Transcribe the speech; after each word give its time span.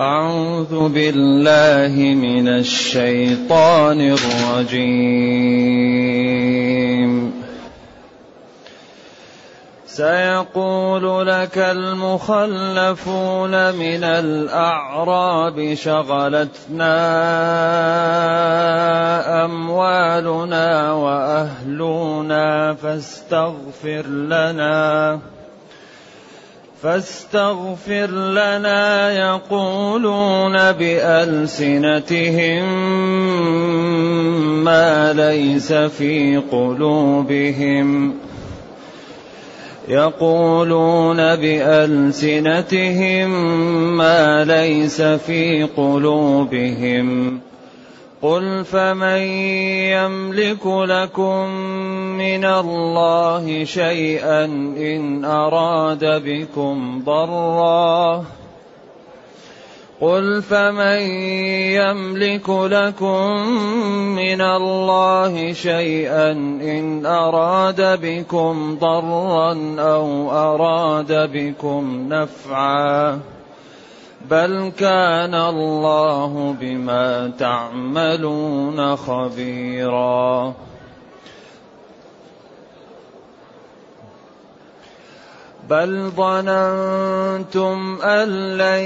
أعوذ 0.00 0.88
بالله 0.88 1.94
من 2.14 2.48
الشيطان 2.48 4.00
الرجيم. 4.00 5.14
سيقول 9.86 11.26
لك 11.26 11.58
المخلفون 11.58 13.50
من 13.74 14.04
الأعراب 14.04 15.74
شغلتنا 15.74 16.94
أموالنا 19.44 20.92
وأهلنا 20.92 22.74
فاستغفر 22.74 24.06
لنا. 24.06 25.18
فاستغفر 26.84 28.06
لنا 28.10 29.10
يقولون 29.10 30.72
بألسنتهم 30.72 32.64
ما 34.64 35.12
ليس 35.12 35.72
في 35.72 36.42
قلوبهم. 36.52 38.14
يقولون 39.88 41.16
بألسنتهم 41.36 43.30
ما 43.96 44.44
ليس 44.44 45.02
في 45.02 45.68
قلوبهم. 45.76 47.40
قل 48.24 48.64
فمن 48.64 49.22
يملك 49.92 50.66
لكم 50.66 51.48
من 52.16 52.44
الله 52.44 53.64
شيئا 53.64 54.44
ان 54.44 55.24
اراد 55.24 56.04
بكم 56.24 57.02
ضرا 57.04 58.24
قل 60.00 60.42
فمن 60.42 61.00
يملك 61.76 62.48
لكم 62.48 63.28
من 64.16 64.40
الله 64.40 65.52
شيئا 65.52 66.30
ان 66.62 67.06
اراد 67.06 68.00
بكم 68.00 68.78
ضرا 68.80 69.76
أو 69.78 70.30
اراد 70.30 71.30
بكم 71.32 72.08
نفعا 72.08 73.33
بل 74.30 74.72
كان 74.78 75.34
الله 75.34 76.54
بما 76.60 77.32
تعملون 77.38 78.96
خبيرا. 78.96 80.54
بل 85.68 86.10
ظننتم 86.16 87.98
ان 88.02 88.28
لن 88.58 88.84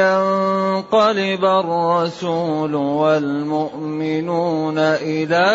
ينقلب 0.00 1.44
الرسول 1.44 2.74
والمؤمنون 2.74 4.78
إلى 4.78 5.46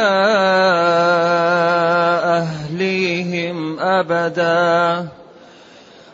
اهليهم 2.23 3.79
ابدا. 3.79 5.07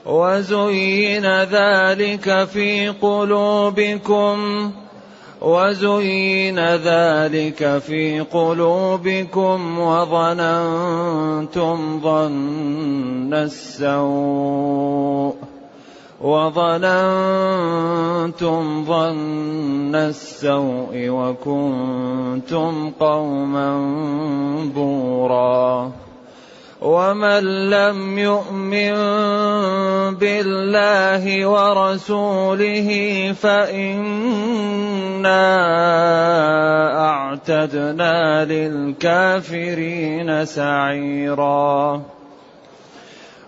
وزين 0.07 1.25
ذلك 1.43 2.43
في 2.43 2.89
قلوبكم 2.89 4.71
وزين 5.41 6.59
ذلك 6.59 7.77
في 7.77 8.19
قلوبكم 8.19 9.79
وظننتم 9.79 10.99
ظن 12.03 13.33
السوء 13.33 15.35
وظننتم 16.21 17.05
ظن 18.85 19.95
السوء 19.95 21.09
وكنتم 21.09 22.91
قوما 22.99 23.77
بورا 24.75 25.91
ومن 26.81 27.69
لم 27.69 28.19
يؤمن 28.19 28.95
بالله 30.15 31.47
ورسوله 31.47 32.89
فإنا 33.41 35.47
أعتدنا 37.09 38.45
للكافرين 38.45 40.45
سعيرا 40.45 42.01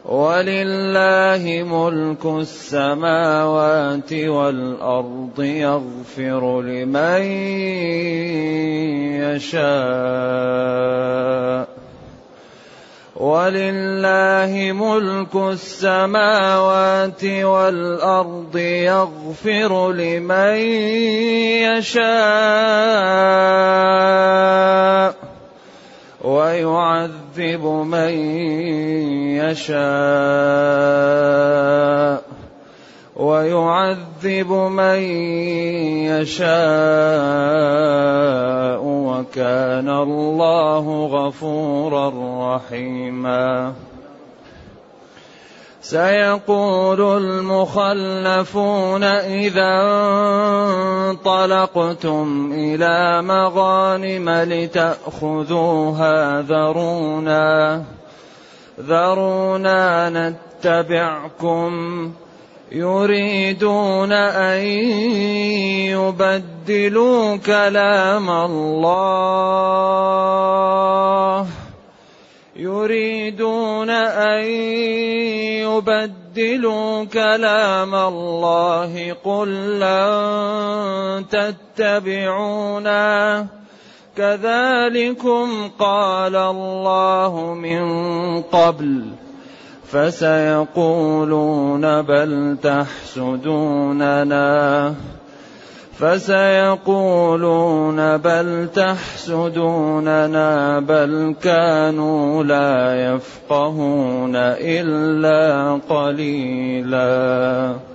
ولله 0.05 1.63
ملك 1.69 2.25
السماوات 2.25 4.13
والأرض 4.13 5.39
يغفر 5.39 6.61
لمن 6.61 7.21
يشاء 9.21 11.78
ولله 13.19 14.71
ملك 14.71 15.35
السماوات 15.35 17.23
والأرض 17.23 18.55
يغفر 18.57 19.91
لمن 19.91 20.55
يشاء 21.67 22.09
ويعذب 26.23 27.65
من 27.65 28.13
يشاء 29.35 29.79
ويعذب 33.19 34.51
من 34.51 34.99
يشاء 36.07 36.49
وكان 38.83 39.89
الله 39.89 41.05
غفورا 41.05 42.07
رحيما. 42.55 43.73
سيقول 45.81 47.01
المخلفون 47.23 49.03
إذا 49.03 49.73
انطلقتم 51.09 52.51
إلى 52.53 53.21
مغانم 53.21 54.29
لتأخذوها 54.29 56.15
ذرونا 56.41 57.83
ذرونا 58.79 60.09
نتبعكم. 60.09 61.69
يريدون 62.71 64.11
أن 64.11 64.61
يبدلوا 65.89 67.35
كلام 67.35 68.29
الله. 68.29 69.39
يريدون 72.55 73.89
أن 73.89 74.43
يبدلوا 75.65 77.03
كلام 77.03 77.95
الله. 77.95 79.15
قل 79.23 79.79
لن 79.79 81.25
تتبعونا. 81.77 83.47
كذلكم 84.17 85.69
قال 85.79 86.35
الله 86.35 87.53
من 87.53 87.81
قبل. 88.41 89.28
فسيقولون 89.91 92.01
بل 92.01 92.57
تحسدوننا. 92.63 94.39
فسيقولون 95.99 98.17
بل 98.17 98.67
تحسدوننا 98.75 100.79
بل 100.79 101.35
كانوا 101.43 102.43
لا 102.43 103.13
يفقهون 103.13 104.35
إلا 104.35 105.73
قليلا. 105.89 107.88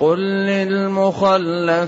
قل 0.00 0.18
للمخلفين 0.46 1.84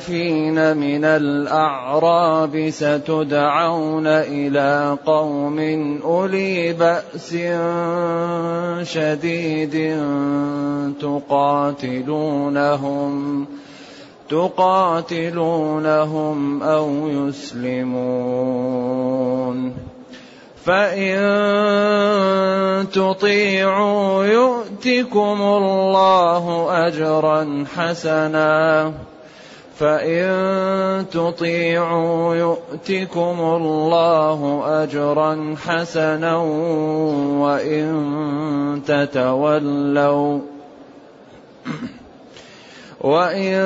من 0.77 1.05
الاعراب 1.05 2.71
ستدعون 2.71 4.07
إلى 4.07 4.97
قوم 5.07 5.59
اولي 6.05 6.73
باس 6.73 7.37
شديد 8.93 9.97
تقاتلونهم 11.01 12.41
تقاتلونهم 14.31 15.83
أو 16.63 17.09
يسلمون 17.09 18.71
فإن 20.65 21.21
تطيعوا 22.93 24.25
يؤتكم 24.25 25.43
الله 25.43 26.69
أجرا 26.87 27.65
حسنا 27.77 28.93
فإن 29.81 31.07
تطيعوا 31.13 32.35
يؤتكم 32.35 33.41
الله 33.41 34.63
أجرا 34.83 35.55
حسنا 35.67 36.37
وإن 37.41 38.83
تتولوا 38.87 40.41
وإن 43.01 43.61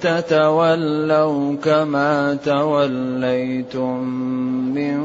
تتولوا 0.00 1.56
كما 1.56 2.38
توليتم 2.44 4.04
من 4.74 5.00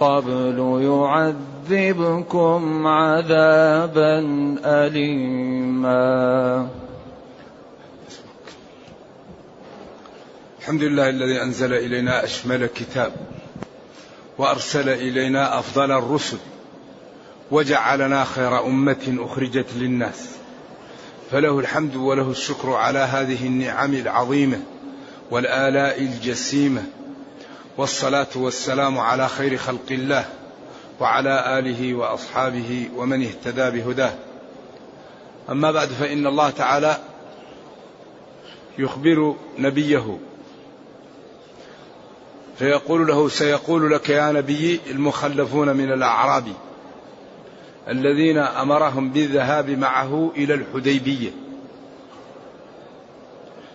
قبل 0.00 0.80
يعذبكم 0.82 2.86
عذابا 2.86 4.18
أليما. 4.64 6.68
الحمد 10.60 10.82
لله 10.82 11.08
الذي 11.08 11.42
أنزل 11.42 11.74
إلينا 11.74 12.24
أشمل 12.24 12.66
كتاب 12.66 13.12
وأرسل 14.38 14.88
إلينا 14.88 15.58
أفضل 15.58 15.92
الرسل 15.92 16.38
وجعلنا 17.50 18.24
خير 18.24 18.66
أمة 18.66 19.16
أخرجت 19.20 19.66
للناس. 19.76 20.43
فله 21.30 21.58
الحمد 21.58 21.96
وله 21.96 22.30
الشكر 22.30 22.72
على 22.72 22.98
هذه 22.98 23.46
النعم 23.46 23.94
العظيمة 23.94 24.60
والآلاء 25.30 26.00
الجسيمة. 26.00 26.82
والصلاة 27.76 28.26
والسلام 28.36 28.98
على 28.98 29.28
خير 29.28 29.56
خلق 29.56 29.86
الله 29.90 30.24
وعلى 31.00 31.58
آله 31.58 31.94
وأصحابه 31.94 32.88
ومن 32.96 33.22
اهتدى 33.22 33.70
بهداه. 33.70 34.12
أما 35.50 35.72
بعد 35.72 35.88
فإن 35.88 36.26
الله 36.26 36.50
تعالى 36.50 36.98
يخبر 38.78 39.36
نبيه. 39.58 40.18
فيقول 42.58 43.06
له 43.06 43.28
سيقول 43.28 43.92
لك 43.92 44.08
يا 44.08 44.32
نبي 44.32 44.80
المخلفون 44.90 45.76
من 45.76 45.92
الاعراب 45.92 46.44
الذين 47.88 48.38
أمرهم 48.38 49.10
بالذهاب 49.10 49.70
معه 49.70 50.32
إلى 50.36 50.54
الحديبية. 50.54 51.30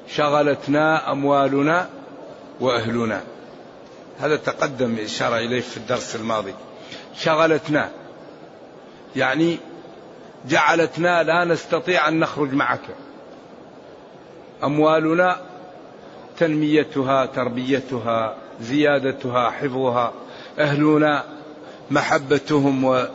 شغلتنا 0.07 1.11
أموالنا 1.11 1.89
وأهلنا. 2.59 3.21
هذا 4.19 4.35
تقدم 4.35 4.95
إشارة 4.99 5.37
إليه 5.37 5.61
في 5.61 5.77
الدرس 5.77 6.15
الماضي. 6.15 6.53
شغلتنا 7.15 7.89
يعني 9.15 9.57
جعلتنا 10.47 11.23
لا 11.23 11.45
نستطيع 11.45 12.07
أن 12.07 12.19
نخرج 12.19 12.53
معك. 12.53 12.81
أموالنا 14.63 15.41
تنميتها 16.37 17.25
تربيتها 17.25 18.35
زيادتها 18.61 19.49
حفظها. 19.49 20.13
أهلنا 20.59 21.23
محبتهم 21.91 22.83
و 22.83 23.07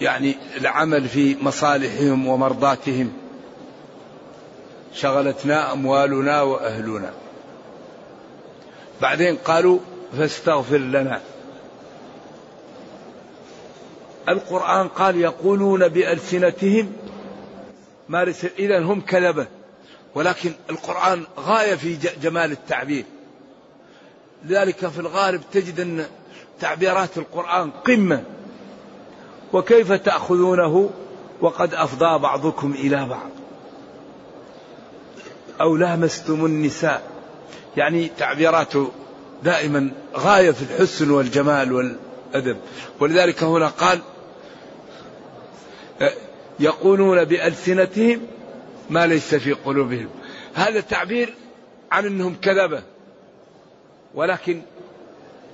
يعني 0.00 0.36
العمل 0.56 1.08
في 1.08 1.36
مصالحهم 1.42 2.26
ومرضاتهم. 2.26 3.12
شغلتنا 4.94 5.72
أموالنا 5.72 6.42
وأهلنا. 6.42 7.12
بعدين 9.02 9.36
قالوا 9.36 9.78
فاستغفر 10.18 10.78
لنا. 10.78 11.20
القرآن 14.28 14.88
قال 14.88 15.16
يقولون 15.16 15.88
بألسنتهم 15.88 16.92
ما 18.08 18.34
إذا 18.58 18.82
هم 18.82 19.00
كذبة 19.00 19.46
ولكن 20.14 20.52
القرآن 20.70 21.24
غاية 21.38 21.74
في 21.74 21.98
جمال 22.22 22.52
التعبير. 22.52 23.04
لذلك 24.44 24.86
في 24.86 24.98
الغالب 24.98 25.42
تجد 25.52 25.80
أن 25.80 26.06
تعبيرات 26.60 27.18
القرآن 27.18 27.70
قمة. 27.70 28.33
وكيف 29.54 29.92
تأخذونه؟ 29.92 30.90
وقد 31.40 31.74
أفضى 31.74 32.18
بعضكم 32.18 32.72
إلى 32.72 33.06
بعض. 33.06 33.30
أو 35.60 35.76
لامستم 35.76 36.44
النساء. 36.44 37.02
يعني 37.76 38.10
تعبيراته 38.18 38.90
دائما 39.42 39.90
غاية 40.16 40.50
في 40.50 40.62
الحسن 40.62 41.10
والجمال 41.10 41.72
والأدب. 41.72 42.56
ولذلك 43.00 43.42
هنا 43.42 43.68
قال 43.68 44.00
يقولون 46.60 47.24
بألسنتهم 47.24 48.20
ما 48.90 49.06
ليس 49.06 49.34
في 49.34 49.52
قلوبهم. 49.52 50.08
هذا 50.54 50.80
تعبير 50.80 51.34
عن 51.92 52.06
أنهم 52.06 52.36
كذبة. 52.42 52.82
ولكن 54.14 54.62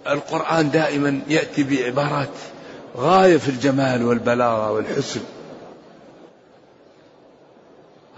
القرآن 0.06 0.70
دائما 0.70 1.20
يأتي 1.28 1.62
بعبارات 1.62 2.28
غاية 2.96 3.36
في 3.36 3.48
الجمال 3.48 4.04
والبلاغة 4.04 4.70
والحسن. 4.72 5.20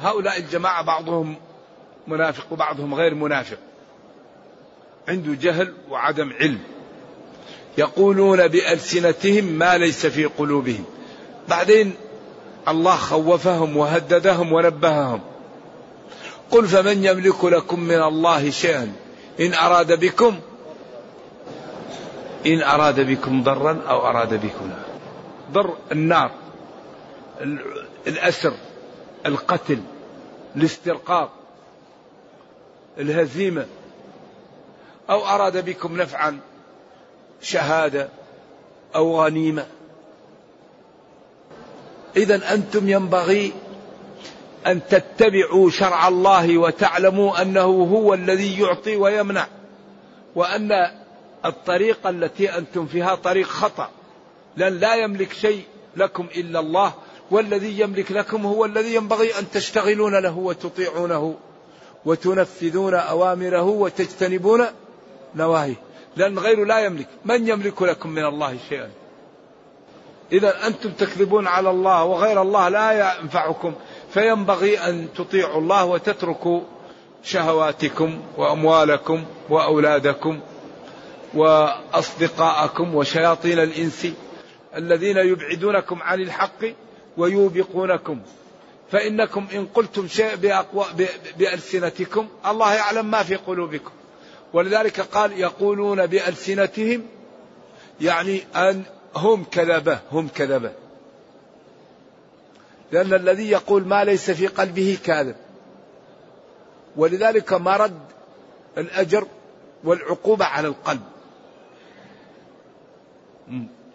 هؤلاء 0.01 0.39
الجماعة 0.39 0.85
بعضهم 0.85 1.37
منافق 2.09 2.53
وبعضهم 2.53 2.95
غير 2.95 3.15
منافق. 3.15 3.59
عنده 5.09 5.35
جهل 5.35 5.75
وعدم 5.91 6.33
علم. 6.41 6.59
يقولون 7.79 8.49
بألسنتهم 8.49 9.45
ما 9.45 9.79
ليس 9.79 10.07
في 10.07 10.25
قلوبهم. 10.25 10.85
بعدين 11.49 11.95
الله 12.69 12.97
خوفهم 12.97 13.77
وهددهم 13.77 14.53
ونبههم. 14.53 15.21
قل 16.51 16.67
فمن 16.67 17.05
يملك 17.05 17.45
لكم 17.45 17.81
من 17.81 18.03
الله 18.03 18.51
شيئا 18.51 18.93
إن 19.41 19.55
أراد 19.55 20.01
بكم 20.01 20.41
إن 22.47 22.63
أراد 22.63 23.01
بكم 23.01 23.43
ضرا 23.43 23.83
أو 23.89 24.07
أراد 24.07 24.35
بكم 24.35 24.71
ضر 25.53 25.77
النار 25.93 26.31
الأسر 28.07 28.53
القتل 29.27 29.83
الاسترقاق 30.57 31.31
الهزيمة. 32.99 33.67
أو 35.11 35.27
أراد 35.27 35.65
بكم 35.65 36.01
نفعا 36.01 36.39
شهادة 37.43 38.09
أو 38.95 39.25
غنيمة. 39.25 39.67
إذا 42.17 42.55
أنتم 42.55 42.89
ينبغي 42.89 43.53
أن 44.67 44.81
تتبعوا 44.89 45.71
شرع 45.71 46.09
الله 46.09 46.59
وتعلموا 46.59 47.43
أنه 47.43 47.61
هو 47.63 48.15
الذي 48.15 48.61
يعطي 48.61 48.97
ويمنع 48.97 49.47
وأن 50.35 51.02
الطريقة 51.45 52.11
التي 52.11 52.59
أنتم 52.59 52.87
فيها 52.87 53.15
طريق 53.15 53.47
خطأ. 53.47 53.91
لأن 54.57 54.79
لا 54.79 54.95
يملك 54.95 55.33
شيء 55.33 55.63
لكم 55.97 56.27
إلا 56.37 56.61
الله 56.61 56.93
والذي 57.31 57.81
يملك 57.81 58.13
لكم 58.13 58.47
هو 58.47 58.65
الذي 58.65 58.95
ينبغي 58.95 59.39
أن 59.39 59.51
تشتغلون 59.51 60.23
له 60.23 60.39
وتطيعونه 60.39 61.35
وتنفذون 62.05 62.95
أوامره 62.95 63.63
وتجتنبون 63.63 64.65
نواهيه. 65.35 65.75
لأن 66.17 66.39
غيره 66.39 66.65
لا 66.65 66.79
يملك. 66.79 67.07
من 67.25 67.49
يملك 67.49 67.83
لكم 67.83 68.11
من 68.11 68.25
الله 68.25 68.57
شيئا؟ 68.69 68.91
إذا 70.33 70.67
أنتم 70.67 70.91
تكذبون 70.91 71.47
على 71.47 71.71
الله 71.71 72.05
وغير 72.05 72.43
الله 72.43 72.69
لا 72.69 73.19
ينفعكم. 73.21 73.75
فينبغي 74.15 74.79
أن 74.79 75.09
تطيعوا 75.17 75.61
الله 75.61 75.85
وتتركوا 75.85 76.61
شهواتكم 77.23 78.21
وأموالكم 78.37 79.25
وأولادكم 79.51 80.41
وأصدقاءكم 81.35 82.95
وشياطين 82.95 83.59
الإنس 83.59 84.07
الذين 84.77 85.17
يبعدونكم 85.17 86.03
عن 86.03 86.21
الحق 86.21 86.65
ويوبقونكم. 87.17 88.21
فإنكم 88.91 89.47
إن 89.55 89.67
قلتم 89.67 90.09
شيء 90.09 90.37
بأقوى 90.37 90.87
بألسنتكم 91.39 92.29
الله 92.47 92.75
يعلم 92.75 93.11
ما 93.11 93.23
في 93.23 93.37
قلوبكم. 93.37 93.91
ولذلك 94.53 95.01
قال 95.01 95.41
يقولون 95.41 96.07
بألسنتهم 96.07 97.03
يعني 98.01 98.43
أن 98.57 98.83
هم 99.17 99.45
كذبة 99.45 99.99
هم 100.13 100.29
كذبة. 100.29 100.73
لأن 102.93 103.15
الذي 103.15 103.51
يقول 103.51 103.87
ما 103.87 104.05
ليس 104.05 104.31
في 104.31 104.47
قلبه 104.47 104.99
كاذب. 105.05 105.37
ولذلك 106.97 107.53
مرد 107.53 107.99
الأجر 108.79 109.27
والعقوبة 109.85 110.45
على 110.45 110.69
القلب. 110.69 111.12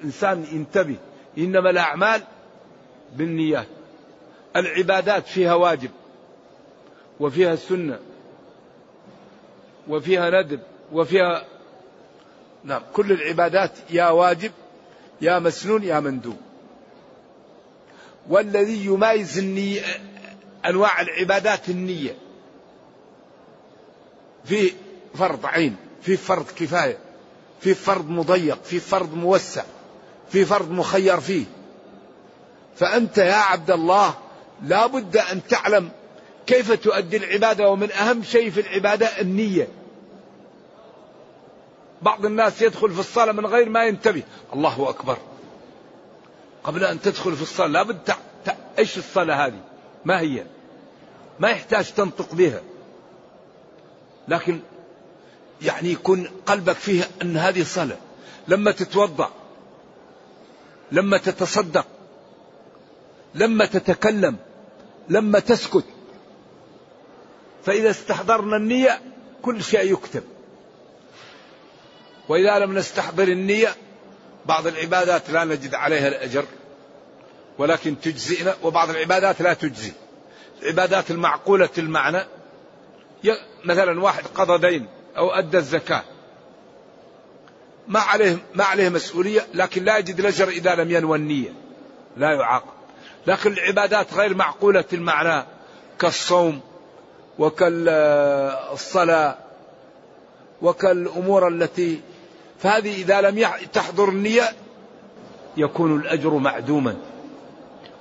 إنسان 0.03 0.45
ينتبه. 0.51 0.95
إنما 1.37 1.69
الأعمال 1.69 2.21
بالنيات. 3.15 3.67
العبادات 4.55 5.27
فيها 5.27 5.53
واجب 5.53 5.91
وفيها 7.19 7.53
السنة 7.53 7.99
وفيها 9.87 10.41
ندب 10.41 10.59
وفيها 10.91 11.45
نعم 12.63 12.81
كل 12.93 13.11
العبادات 13.11 13.71
يا 13.89 14.09
واجب 14.09 14.51
يا 15.21 15.39
مسنون 15.39 15.83
يا 15.83 15.99
مندوب. 15.99 16.37
والذي 18.29 18.85
يميز 18.85 19.37
النية 19.37 19.81
أنواع 20.65 21.01
العبادات 21.01 21.69
النية. 21.69 22.15
في 24.45 24.71
فرض 25.15 25.45
عين 25.45 25.75
في 26.01 26.17
فرض 26.17 26.45
كفاية. 26.45 26.97
في 27.59 27.73
فرض 27.73 28.09
مضيق 28.09 28.63
في 28.63 28.79
فرض 28.79 29.13
موسع 29.13 29.63
في 30.29 30.45
فرض 30.45 30.71
مخير 30.71 31.19
فيه. 31.19 31.45
فأنت 32.75 33.17
يا 33.17 33.33
عبد 33.33 33.71
الله 33.71 34.13
لا 34.63 34.87
بد 34.87 35.17
أن 35.17 35.41
تعلم 35.47 35.89
كيف 36.47 36.71
تؤدي 36.71 37.17
العبادة 37.17 37.69
ومن 37.69 37.91
أهم 37.91 38.23
شيء 38.23 38.49
في 38.49 38.59
العبادة 38.61 39.21
النية. 39.21 39.67
بعض 42.01 42.25
الناس 42.25 42.61
يدخل 42.61 42.91
في 42.91 42.99
الصلاة 42.99 43.31
من 43.31 43.45
غير 43.45 43.69
ما 43.69 43.85
ينتبه. 43.85 44.23
الله 44.53 44.89
أكبر. 44.89 45.17
قبل 46.63 46.83
أن 46.83 47.01
تدخل 47.01 47.35
في 47.35 47.41
الصلاة 47.41 47.67
لابد 47.67 48.03
تع... 48.05 48.15
تع... 48.45 48.55
إيش 48.79 48.97
الصلاة 48.97 49.47
هذه؟ 49.47 49.59
ما 50.05 50.19
هي؟ 50.19 50.43
ما 51.39 51.49
يحتاج 51.49 51.91
تنطق 51.91 52.33
بها. 52.35 52.61
لكن 54.27 54.59
يعني 55.61 55.91
يكون 55.91 56.29
قلبك 56.45 56.75
فيه 56.75 57.03
أن 57.21 57.37
هذه 57.37 57.63
صلاة 57.63 57.97
لما 58.47 58.71
تتوضأ 58.71 59.31
لما 60.91 61.17
تتصدق 61.17 61.85
لما 63.35 63.65
تتكلم 63.65 64.37
لما 65.09 65.39
تسكت 65.39 65.85
فإذا 67.65 67.89
استحضرنا 67.89 68.57
النية 68.57 69.01
كل 69.41 69.63
شيء 69.63 69.93
يكتب. 69.93 70.23
وإذا 72.29 72.59
لم 72.59 72.77
نستحضر 72.77 73.27
النية 73.27 73.75
بعض 74.45 74.67
العبادات 74.67 75.29
لا 75.29 75.43
نجد 75.43 75.73
عليها 75.73 76.07
الأجر 76.07 76.45
ولكن 77.57 78.01
تجزئنا 78.01 78.55
وبعض 78.63 78.89
العبادات 78.89 79.41
لا 79.41 79.53
تجزي. 79.53 79.91
العبادات 80.61 81.11
المعقولة 81.11 81.69
المعنى 81.77 82.25
مثلا 83.65 84.01
واحد 84.01 84.23
قضى 84.35 84.69
دين 84.69 84.87
أو 85.17 85.31
أدى 85.31 85.57
الزكاة. 85.57 86.03
ما 87.87 87.99
عليه 87.99 88.37
ما 88.55 88.63
عليه 88.63 88.89
مسؤولية 88.89 89.47
لكن 89.53 89.83
لا 89.83 89.97
يجد 89.97 90.19
الأجر 90.19 90.47
إذا 90.47 90.75
لم 90.75 90.91
ينوى 90.91 91.17
النية. 91.17 91.53
لا 92.17 92.31
يعاقب. 92.31 92.77
لكن 93.27 93.51
العبادات 93.51 94.13
غير 94.13 94.35
معقولة 94.35 94.85
المعنى 94.93 95.45
كالصوم 95.99 96.59
وكالصلاة 97.39 99.37
وكالأمور 100.61 101.47
التي 101.47 102.01
فهذه 102.59 103.01
إذا 103.01 103.21
لم 103.21 103.47
تحضر 103.73 104.09
النية 104.09 104.53
يكون 105.57 105.99
الأجر 105.99 106.33
معدوما. 106.33 106.95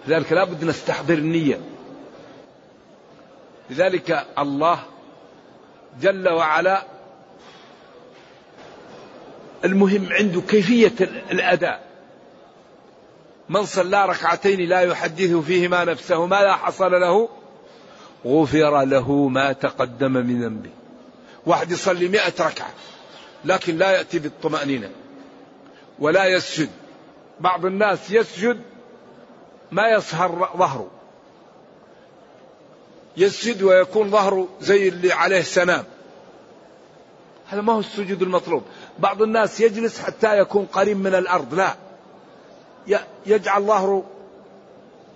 لذلك 0.07 0.33
لا 0.33 0.45
بد 0.45 0.65
نستحضر 0.65 1.15
النية. 1.15 1.61
لذلك 3.71 4.27
الله 4.39 4.79
جل 6.01 6.29
وعلا 6.29 6.96
المهم 9.65 10.13
عنده 10.13 10.41
كيفية 10.41 10.95
الأداء. 11.31 11.87
من 13.49 13.65
صلى 13.65 14.07
ركعتين 14.07 14.69
لا 14.69 14.81
يحدث 14.81 15.35
فيهما 15.35 15.85
نفسه 15.85 16.27
ما 16.27 16.43
لا 16.43 16.57
حصل 16.57 16.93
له 16.93 17.29
غفر 18.27 18.85
له 18.85 19.29
ما 19.29 19.53
تقدم 19.53 20.13
من 20.13 20.43
ذنبه. 20.43 20.71
واحد 21.47 21.71
يصلي 21.71 22.09
مئة 22.09 22.47
ركعة 22.47 22.71
لكن 23.45 23.77
لا 23.77 23.91
يأتي 23.91 24.19
بالطمأنينة 24.19 24.91
ولا 25.99 26.27
يسجد. 26.27 26.71
بعض 27.41 27.67
الناس 27.67 28.11
يسجد 28.11 28.61
ما 29.73 29.89
يصهر 29.89 30.51
ظهره. 30.57 30.91
يسجد 33.17 33.63
ويكون 33.63 34.11
ظهره 34.11 34.49
زي 34.61 34.89
اللي 34.89 35.13
عليه 35.13 35.43
سنام 35.43 35.85
هذا 37.47 37.61
ما 37.61 37.73
هو 37.73 37.81
السجود 37.81 38.23
المطلوب. 38.23 38.63
بعض 38.99 39.23
الناس 39.23 39.61
يجلس 39.61 40.01
حتى 40.01 40.39
يكون 40.39 40.67
قريب 40.67 40.97
من 40.97 41.15
الأرض 41.15 41.55
لا. 41.55 41.75
يجعل 43.27 43.63
ظهره 43.63 44.05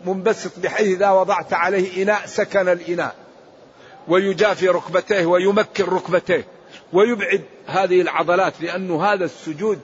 منبسط 0.05 0.59
بحيث 0.59 0.87
إذا 0.87 1.11
وضعت 1.11 1.53
عليه 1.53 2.03
إناء 2.03 2.27
سكن 2.27 2.69
الإناء. 2.69 3.15
ويجافي 4.09 4.69
ركبتيه 4.69 5.27
ويمكن 5.27 5.85
ركبتيه 5.85 6.47
ويبعد 6.93 7.45
هذه 7.67 8.01
العضلات 8.01 8.61
لأنه 8.61 9.05
هذا 9.05 9.25
السجود 9.25 9.81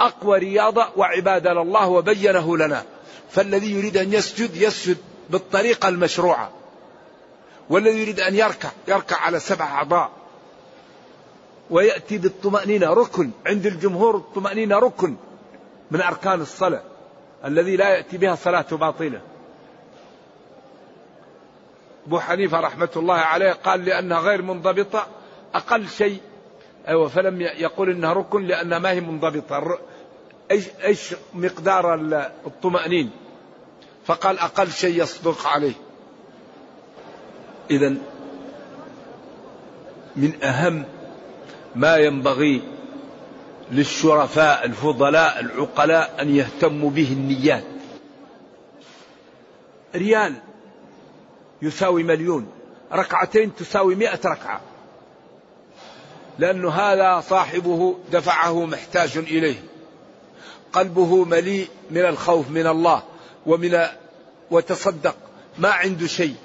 أقوى 0.00 0.38
رياضة 0.38 0.88
وعبادة 0.96 1.52
لله 1.52 1.88
وبينه 1.88 2.56
لنا. 2.56 2.84
فالذي 3.30 3.72
يريد 3.72 3.96
أن 3.96 4.12
يسجد 4.12 4.56
يسجد 4.56 4.96
بالطريقة 5.30 5.88
المشروعة. 5.88 6.50
والذي 7.70 8.00
يريد 8.02 8.20
أن 8.20 8.34
يركع 8.34 8.68
يركع 8.88 9.16
على 9.16 9.40
سبع 9.40 9.64
أعضاء. 9.64 10.10
ويأتي 11.70 12.18
بالطمأنينة 12.18 12.92
ركن 12.92 13.30
عند 13.46 13.66
الجمهور 13.66 14.16
الطمأنينة 14.16 14.78
ركن 14.78 15.16
من 15.90 16.00
أركان 16.00 16.40
الصلاة 16.40 16.82
الذي 17.44 17.76
لا 17.76 17.88
يأتي 17.88 18.18
بها 18.18 18.34
صلاة 18.34 18.66
باطلة. 18.72 19.20
أبو 22.06 22.20
حنيفة 22.20 22.60
رحمة 22.60 22.88
الله 22.96 23.14
عليه 23.14 23.52
قال 23.52 23.84
لأنها 23.84 24.20
غير 24.20 24.42
منضبطة 24.42 25.06
أقل 25.54 25.88
شيء 25.88 26.20
أيوة 26.88 27.08
فلم 27.08 27.40
يقول 27.40 27.90
إنها 27.90 28.12
ركن 28.12 28.46
لأنها 28.46 28.78
ما 28.78 28.90
هي 28.90 29.00
منضبطة. 29.00 29.78
إيش, 30.50 30.64
إيش 30.84 31.14
مقدار 31.34 31.94
الطمأنين؟ 32.46 33.10
فقال 34.04 34.38
أقل 34.38 34.70
شيء 34.70 35.02
يصدق 35.02 35.46
عليه. 35.46 35.74
إذا 37.70 37.94
من 40.16 40.42
أهم 40.42 40.84
ما 41.76 41.96
ينبغي 41.96 42.62
للشرفاء 43.70 44.64
الفضلاء 44.64 45.40
العقلاء 45.40 46.22
أن 46.22 46.36
يهتموا 46.36 46.90
به 46.90 47.12
النيات. 47.12 47.64
ريال 49.94 50.34
يساوي 51.62 52.02
مليون 52.02 52.52
ركعتين 52.92 53.54
تساوي 53.54 53.94
مئة 53.94 54.20
ركعة. 54.26 54.60
لأن 56.38 56.64
هذا 56.66 57.20
صاحبه 57.20 57.98
دفعه 58.12 58.66
محتاج 58.66 59.16
إليه. 59.16 59.62
قلبه 60.72 61.24
مليء 61.24 61.68
من 61.90 62.00
الخوف 62.00 62.50
من 62.50 62.66
الله 62.66 63.02
ومن 63.46 63.86
وتصدق 64.50 65.16
ما 65.58 65.68
عنده 65.68 66.06
شيء. 66.06 66.36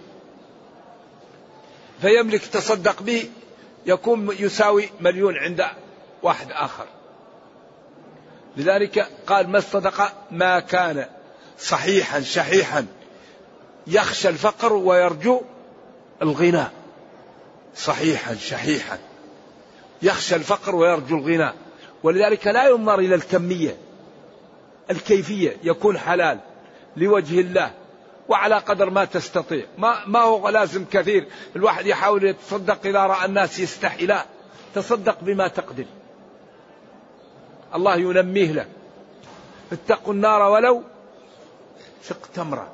فيملك 2.02 2.46
تصدق 2.46 3.02
به 3.02 3.30
يكون 3.86 4.36
يساوي 4.40 4.90
مليون 5.00 5.38
عند 5.38 5.66
واحد 6.24 6.52
آخر. 6.52 6.86
لذلك 8.58 9.08
قال 9.28 9.50
ما 9.50 9.58
الصدقة 9.58 10.14
ما 10.32 10.60
كان 10.60 11.06
صحيحا 11.60 12.22
شحيحا 12.22 12.86
يخشى 13.88 14.30
الفقر 14.30 14.74
ويرجو 14.74 15.42
الغنى. 16.22 16.66
صحيحا 17.76 18.36
شحيحا 18.36 19.00
يخشى 20.02 20.36
الفقر 20.36 20.76
ويرجو 20.76 21.18
الغنى. 21.18 21.54
ولذلك 22.04 22.48
لا 22.48 22.70
ينظر 22.70 23.00
إلى 23.00 23.16
الكمية 23.16 23.78
الكيفية 24.92 25.58
يكون 25.64 25.98
حلال 25.98 26.40
لوجه 26.98 27.40
الله. 27.40 27.79
وعلى 28.30 28.56
قدر 28.56 28.90
ما 28.90 29.06
تستطيع. 29.06 29.66
ما, 29.78 30.06
ما 30.06 30.20
هو 30.20 30.50
لازم 30.50 30.86
كثير. 30.92 31.28
الواحد 31.56 31.86
يحاول 31.86 32.24
يتصدق 32.24 32.86
إذا 32.86 33.00
رأى 33.00 33.26
الناس 33.26 33.60
يستحي. 33.60 34.06
لا 34.06 34.26
تصدق 34.76 35.18
بما 35.22 35.48
تقدر 35.48 35.86
الله 37.76 37.96
ينميه 37.96 38.52
لك. 38.52 38.68
اتقوا 39.72 40.14
النار 40.14 40.42
ولو 40.42 40.84
شق 42.08 42.30
تمرة. 42.36 42.72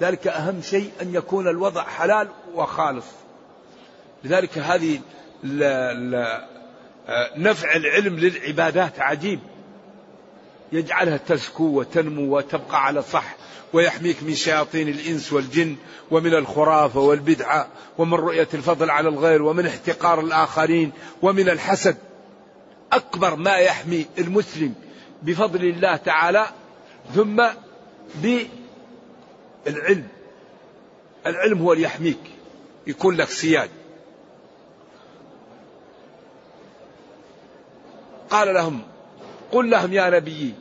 ذلك 0.00 0.26
أهم 0.26 0.62
شيء 0.62 0.90
أن 1.02 1.14
يكون 1.14 1.48
الوضع 1.48 1.82
حلال 1.82 2.28
وخالص. 2.54 3.06
لذلك 4.24 4.58
هذه 4.58 5.00
نفع 7.36 7.76
العلم 7.76 8.16
للعبادات 8.16 9.00
عجيب. 9.00 9.40
يجعلها 10.72 11.16
تزكو 11.16 11.64
وتنمو 11.64 12.36
وتبقى 12.36 12.84
على 12.84 13.02
صح 13.02 13.36
ويحميك 13.72 14.22
من 14.22 14.34
شياطين 14.34 14.88
الإنس 14.88 15.32
والجن 15.32 15.76
ومن 16.10 16.34
الخرافة 16.34 17.00
والبدعة 17.00 17.68
ومن 17.98 18.14
رؤية 18.14 18.48
الفضل 18.54 18.90
على 18.90 19.08
الغير 19.08 19.42
ومن 19.42 19.66
احتقار 19.66 20.20
الآخرين 20.20 20.92
ومن 21.22 21.48
الحسد. 21.48 21.96
أكبر 22.92 23.36
ما 23.36 23.56
يحمي 23.56 24.06
المسلم 24.18 24.74
بفضل 25.22 25.64
الله 25.64 25.96
تعالى 25.96 26.46
ثم 27.14 27.44
بالعلم. 28.22 30.08
العلم 31.26 31.58
هو 31.58 31.72
اللي 31.72 31.84
يحميك 31.84 32.18
يكون 32.86 33.16
لك 33.16 33.28
سياد 33.28 33.70
قال 38.30 38.54
لهم 38.54 38.82
قل 39.52 39.70
لهم 39.70 39.92
يا 39.92 40.10
نبيي 40.10 40.54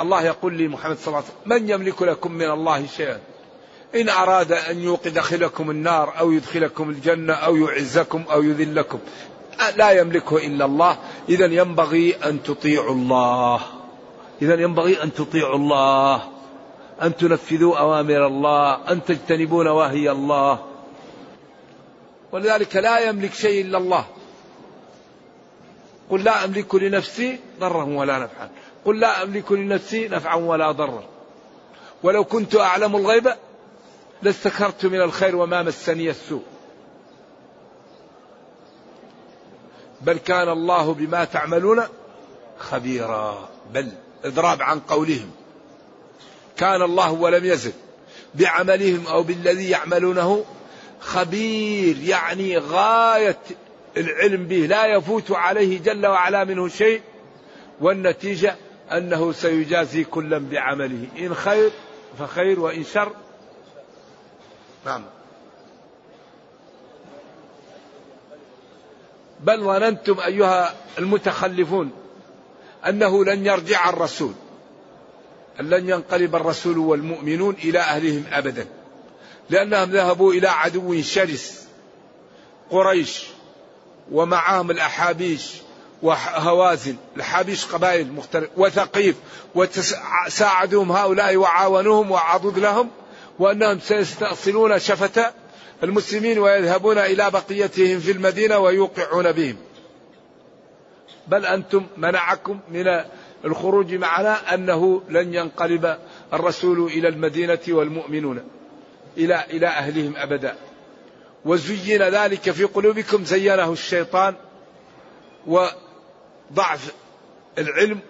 الله 0.00 0.22
يقول 0.22 0.54
لي 0.54 0.68
محمد 0.68 0.96
صلى 0.98 1.06
الله 1.06 1.18
عليه 1.18 1.28
وسلم 1.28 1.52
من 1.52 1.70
يملك 1.70 2.02
لكم 2.02 2.32
من 2.32 2.50
الله 2.50 2.86
شيئا؟ 2.86 3.20
إن 3.94 4.08
أراد 4.08 4.52
أن 4.52 4.96
يدخلكم 5.06 5.70
النار 5.70 6.18
أو 6.18 6.32
يدخلكم 6.32 6.90
الجنة 6.90 7.32
أو 7.32 7.56
يعزكم 7.56 8.24
أو 8.32 8.42
يذلكم 8.42 8.98
لا 9.76 9.90
يملكه 9.90 10.36
إلا 10.36 10.64
الله. 10.64 10.98
إذا 11.28 11.46
ينبغي 11.46 12.16
أن 12.24 12.42
تطيعوا 12.42 12.94
الله. 12.94 13.60
إذا 14.42 14.54
ينبغي 14.54 15.02
أن 15.02 15.14
تطيعوا 15.14 15.56
الله 15.56 16.22
أن 17.02 17.16
تنفذوا 17.16 17.78
أوامر 17.78 18.26
الله 18.26 18.90
أن 18.90 19.04
تجتنبوا 19.04 19.64
نواهي 19.64 20.10
الله. 20.10 20.58
ولذلك 22.32 22.76
لا 22.76 22.98
يملك 22.98 23.34
شيء 23.34 23.64
إلا 23.64 23.78
الله. 23.78 24.04
قل 26.12 26.24
لا 26.24 26.44
أملك 26.44 26.74
لنفسي 26.74 27.38
ضرا 27.60 27.84
ولا 27.84 28.18
نفعا. 28.18 28.50
قل 28.84 29.00
لا 29.00 29.22
أملك 29.22 29.52
لنفسي 29.52 30.08
نفعا 30.08 30.34
ولا 30.34 30.72
ضرا. 30.72 31.04
ولو 32.02 32.24
كنت 32.24 32.56
أعلم 32.56 32.96
الغيب 32.96 33.32
لاستكرت 34.22 34.86
من 34.86 35.00
الخير 35.00 35.36
وما 35.36 35.62
مسني 35.62 36.10
السوء. 36.10 36.42
بل 40.00 40.18
كان 40.18 40.48
الله 40.48 40.94
بما 40.94 41.24
تعملون 41.24 41.82
خبيرا. 42.58 43.48
بل 43.74 43.92
إضراب 44.24 44.62
عن 44.62 44.80
قولهم. 44.80 45.30
كان 46.56 46.82
الله 46.82 47.12
ولم 47.12 47.44
يزل 47.44 47.72
بعملهم 48.34 49.06
أو 49.06 49.22
بالذي 49.22 49.70
يعملونه 49.70 50.44
خبير 51.00 51.98
يعني 51.98 52.58
غاية 52.58 53.38
العلم 53.96 54.46
به 54.46 54.56
لا 54.56 54.86
يفوت 54.86 55.30
عليه 55.30 55.78
جل 55.78 56.06
وعلا 56.06 56.44
منه 56.44 56.68
شيء 56.68 57.00
والنتيجة 57.80 58.56
أنه 58.92 59.32
سيجازي 59.32 60.04
كلا 60.04 60.38
بعمله. 60.38 61.06
إن 61.18 61.34
خير 61.34 61.70
فخير 62.18 62.60
وإن 62.60 62.84
شر. 62.84 63.12
نعم. 64.86 65.04
بل 69.40 69.60
ظننتم 69.60 70.20
أيها 70.20 70.74
المتخلفون 70.98 71.90
أنه 72.88 73.24
لن 73.24 73.46
يرجع 73.46 73.88
الرسول 73.90 74.32
لن 75.60 75.88
ينقلب 75.88 76.36
الرسول 76.36 76.78
والمؤمنون 76.78 77.54
إلى 77.64 77.78
أهلهم 77.78 78.24
ابدا 78.32 78.66
لأنهم 79.50 79.90
ذهبوا 79.90 80.32
إلى 80.32 80.48
عدو 80.48 81.02
شرس 81.02 81.66
قريش. 82.70 83.26
ومعهم 84.10 84.70
الأحابيش 84.70 85.52
وهوازن. 86.02 86.96
الحابيش 87.16 87.64
قبائل 87.64 88.12
مختلفة 88.12 88.50
وثقيف. 88.56 89.16
وساعدهم 89.54 90.92
هؤلاء 90.92 91.36
وعاونوهم 91.36 92.10
وعضد 92.10 92.58
لهم 92.58 92.90
وأنهم 93.38 93.78
سيستأصلون 93.80 94.78
شفة 94.78 95.32
المسلمين 95.82 96.38
ويذهبون 96.38 96.98
إلى 96.98 97.30
بقيتهم 97.30 98.00
في 98.00 98.12
المدينة 98.12 98.58
ويوقعون 98.58 99.32
بهم. 99.32 99.56
بل 101.28 101.46
أنتم 101.46 101.86
منعكم 101.96 102.60
من 102.68 103.04
الخروج 103.44 103.94
معنا 103.94 104.54
أنه 104.54 105.02
لن 105.08 105.34
ينقلب 105.34 105.96
الرسول 106.32 106.86
إلى 106.86 107.08
المدينة 107.08 107.58
والمؤمنون 107.68 108.42
إلى 109.18 109.44
إلى 109.50 109.66
أهلهم 109.66 110.16
أبدا. 110.16 110.56
وزين 111.44 112.02
ذلك 112.02 112.50
في 112.50 112.64
قلوبكم 112.64 113.24
زينه 113.24 113.72
الشيطان 113.72 114.34
وضعف 115.46 116.92
العلم 117.58 118.00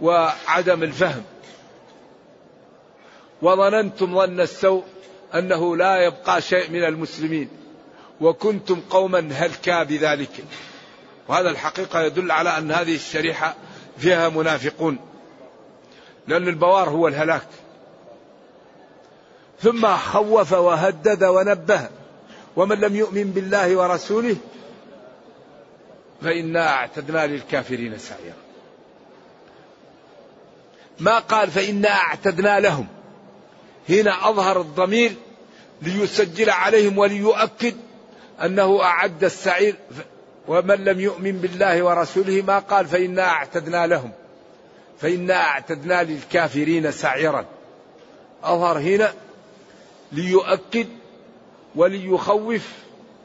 وعدم 0.00 0.82
الفهم. 0.82 1.22
وظننتم 3.42 4.14
ظن 4.14 4.40
السوء 4.40 4.84
أنه 5.34 5.76
لا 5.76 5.96
يبقى 5.96 6.42
شيء 6.42 6.70
من 6.70 6.84
المسلمين 6.84 7.48
وكنتم 8.20 8.80
قوما 8.90 9.28
هلكا 9.32 9.82
بذلك. 9.82 10.44
وهذا 11.28 11.50
الحقيقة 11.50 12.00
يدل 12.00 12.30
على 12.30 12.58
أن 12.58 12.72
هذه 12.72 12.94
الشريحة 12.94 13.54
فيها 13.98 14.28
منافقون 14.28 14.98
لأن 16.26 16.48
البوار 16.48 16.90
هو 16.90 17.08
الهلاك. 17.08 17.48
ثم 19.60 19.96
خوف 19.96 20.52
وهدد 20.52 21.24
ونبه. 21.24 21.88
ومن 22.56 22.76
لم 22.80 22.96
يؤمن 22.96 23.30
بالله 23.30 23.76
ورسوله 23.76 24.36
فإنا 26.22 26.68
أعتدنا 26.68 27.26
للكافرين 27.26 27.98
سعيرا. 27.98 28.36
ما 31.00 31.18
قال 31.18 31.50
فإنا 31.50 31.88
أعتدنا 31.88 32.60
لهم. 32.60 32.86
هنا 33.88 34.28
أظهر 34.28 34.60
الضمير 34.60 35.12
ليسجل 35.82 36.50
عليهم 36.50 36.98
وليؤكد 36.98 37.74
أنه 38.44 38.82
أعد 38.82 39.24
السعير. 39.24 39.74
ومن 40.48 40.84
لم 40.84 41.00
يؤمن 41.00 41.32
بالله 41.32 41.82
ورسوله 41.82 42.42
ما 42.42 42.58
قال 42.58 42.86
فإنا 42.86 43.22
أعتدنا 43.22 43.86
لهم. 43.86 44.10
فإنا 45.00 45.34
أعتدنا 45.34 46.02
للكافرين 46.02 46.92
سعيرا. 46.92 47.46
أظهر 48.44 48.78
هنا 48.78 49.12
ليؤكد 50.12 50.86
وليخوف 51.76 52.68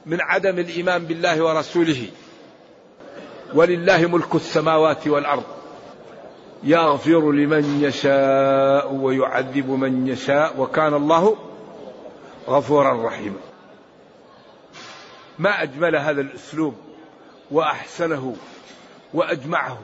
من 0.06 0.22
عدم 0.22 0.60
الإيمان 0.60 1.06
بالله 1.06 1.44
ورسوله. 1.44 2.08
ولله 3.54 4.08
ملك 4.08 4.36
السماوات 4.36 5.08
والأرض. 5.08 5.44
يغفر 6.64 7.32
لمن 7.32 7.82
يشاء 7.84 8.94
ويعذب 8.94 9.70
من 9.70 10.08
يشاء 10.08 10.60
وكان 10.60 10.94
الله 10.94 11.38
غفورا 12.48 13.08
رحيما. 13.08 13.40
ما 15.40 15.64
أجمل 15.64 15.96
هذا 15.96 16.22
الأسلوب 16.22 16.76
وأحسنه 17.52 18.36
وأجمعه. 19.14 19.80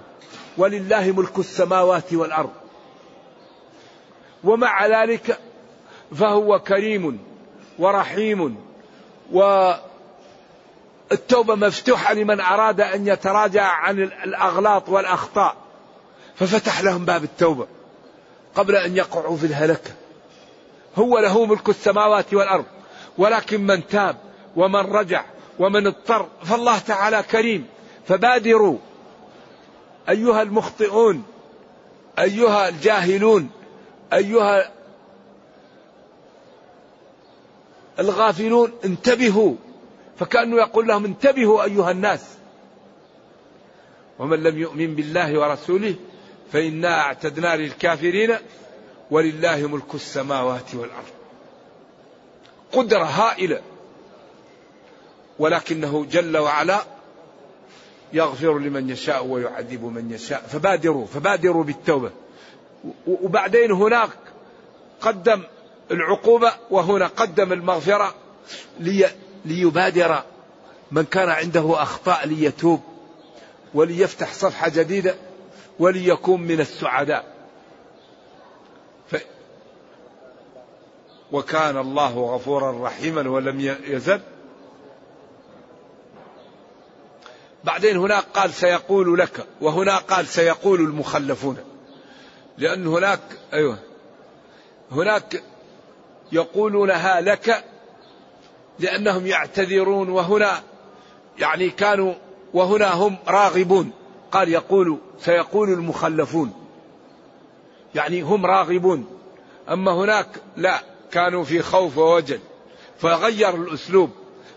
ولله 0.58 1.12
ملك 1.12 1.40
السماوات 1.40 2.14
والأرض. 2.14 2.52
ومع 4.44 4.88
ذلك 4.88 5.40
فهو 6.16 6.60
كريم 6.60 7.33
ورحيم 7.80 8.58
والتوبة 11.12 11.56
مفتوحة 11.56 12.14
لمن 12.14 12.42
أراد 12.42 12.82
أن 12.82 13.08
يتراجع 13.08 13.64
عن 13.64 14.00
الأغلاط 14.00 14.90
والأخطاء. 14.90 15.56
ففتح 16.36 16.82
لهم 16.82 17.06
باب 17.06 17.24
التوبة 17.24 17.68
قبل 18.56 18.76
أن 18.76 18.98
يقعوا 18.98 19.38
في 19.38 19.46
الهلكة. 19.46 19.92
هو 20.96 21.20
له 21.20 21.46
ملك 21.46 21.70
السماوات 21.70 22.34
والأرض 22.34 22.66
ولكن 23.18 23.62
من 23.62 23.88
تاب 23.88 24.18
ومن 24.56 24.80
رجع 24.80 25.24
ومن 25.60 25.88
اضطر 25.88 26.28
فالله 26.44 26.80
تعالى 26.80 27.24
كريم. 27.24 27.68
فبادروا. 28.08 28.78
أيها 30.10 30.42
المخطئون 30.42 31.24
أيها 32.20 32.70
الجاهلون 32.70 33.50
أيها 34.14 34.72
الغافلون 38.00 38.72
انتبهوا. 38.86 39.56
فكأنه 40.20 40.58
يقول 40.58 40.88
لهم 40.88 41.06
انتبهوا 41.06 41.64
أيها 41.64 41.92
الناس. 41.92 42.26
ومن 44.20 44.44
لم 44.44 44.58
يؤمن 44.58 44.96
بالله 44.96 45.40
ورسوله 45.40 45.96
فإنا 46.52 47.02
أعتدنا 47.02 47.56
للكافرين 47.56 48.36
ولله 49.12 49.68
ملك 49.68 49.96
السماوات 49.96 50.76
والأرض. 50.76 51.14
قدرة 52.72 53.04
هائلة. 53.04 53.62
ولكنه 55.40 56.06
جل 56.06 56.38
وعلا 56.38 56.84
يغفر 58.14 58.60
لمن 58.60 58.90
يشاء 58.90 59.26
ويعذب 59.26 59.84
من 59.84 60.12
يشاء. 60.12 60.42
فبادروا 60.42 61.06
فبادروا 61.06 61.64
بالتوبة. 61.64 62.12
وبعدين 63.08 63.72
هناك 63.72 64.10
قدم 65.02 65.44
العقوبة 65.92 66.54
وهنا 66.72 67.08
قدم 67.08 67.54
المغفرة 67.54 68.16
لي 68.80 69.10
ليبادر 69.46 70.24
من 70.92 71.04
كان 71.04 71.30
عنده 71.30 71.82
أخطاء 71.82 72.28
ليتوب 72.28 72.82
وليفتح 73.74 74.34
صفحة 74.34 74.70
جديدة 74.70 75.16
وليكون 75.80 76.42
من 76.42 76.60
السعداء. 76.60 77.34
ف 79.12 79.16
وكان 81.32 81.78
الله 81.78 82.36
غفورا 82.36 82.86
رحيما 82.86 83.30
ولم 83.30 83.60
يزل. 83.88 84.22
بعدين 87.64 87.98
هناك 87.98 88.24
قال 88.24 88.54
سيقول 88.54 89.20
لك 89.20 89.48
وهنا 89.62 89.98
قال 89.98 90.28
سيقول 90.28 90.80
المخلفون. 90.80 91.58
لأن 92.58 92.88
هناك 92.88 93.22
أيوه. 93.54 93.78
هناك 94.92 95.44
يقولونها 96.34 97.22
لك 97.22 97.64
لأنهم 98.80 99.28
يعتذرون 99.28 100.10
وهنا 100.10 100.64
يعني 101.40 101.70
كانوا 101.70 102.14
وهنا 102.54 102.94
هم 102.94 103.18
راغبون. 103.28 103.92
قال 104.32 104.50
يقول 104.50 104.98
سيقول 105.20 105.70
المخلفون. 105.70 106.54
يعني 107.96 108.22
هم 108.22 108.46
راغبون. 108.46 109.06
أما 109.70 109.92
هناك 109.92 110.28
لا 110.58 110.80
كانوا 111.12 111.44
في 111.44 111.62
خوف 111.62 111.98
ووجل. 111.98 112.40
فغير 113.00 113.56
الأسلوب. 113.56 114.10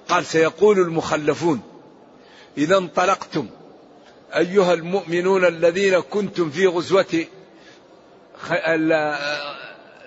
قال 0.09 0.25
سيقول 0.27 0.79
المخلفون 0.79 1.61
إذا 2.59 2.77
انطلقتم 2.77 3.47
أيها 4.37 4.75
المؤمنون 4.75 5.45
الذين 5.45 6.01
كنتم 6.01 6.51
في 6.51 6.67
غزوة 6.67 7.25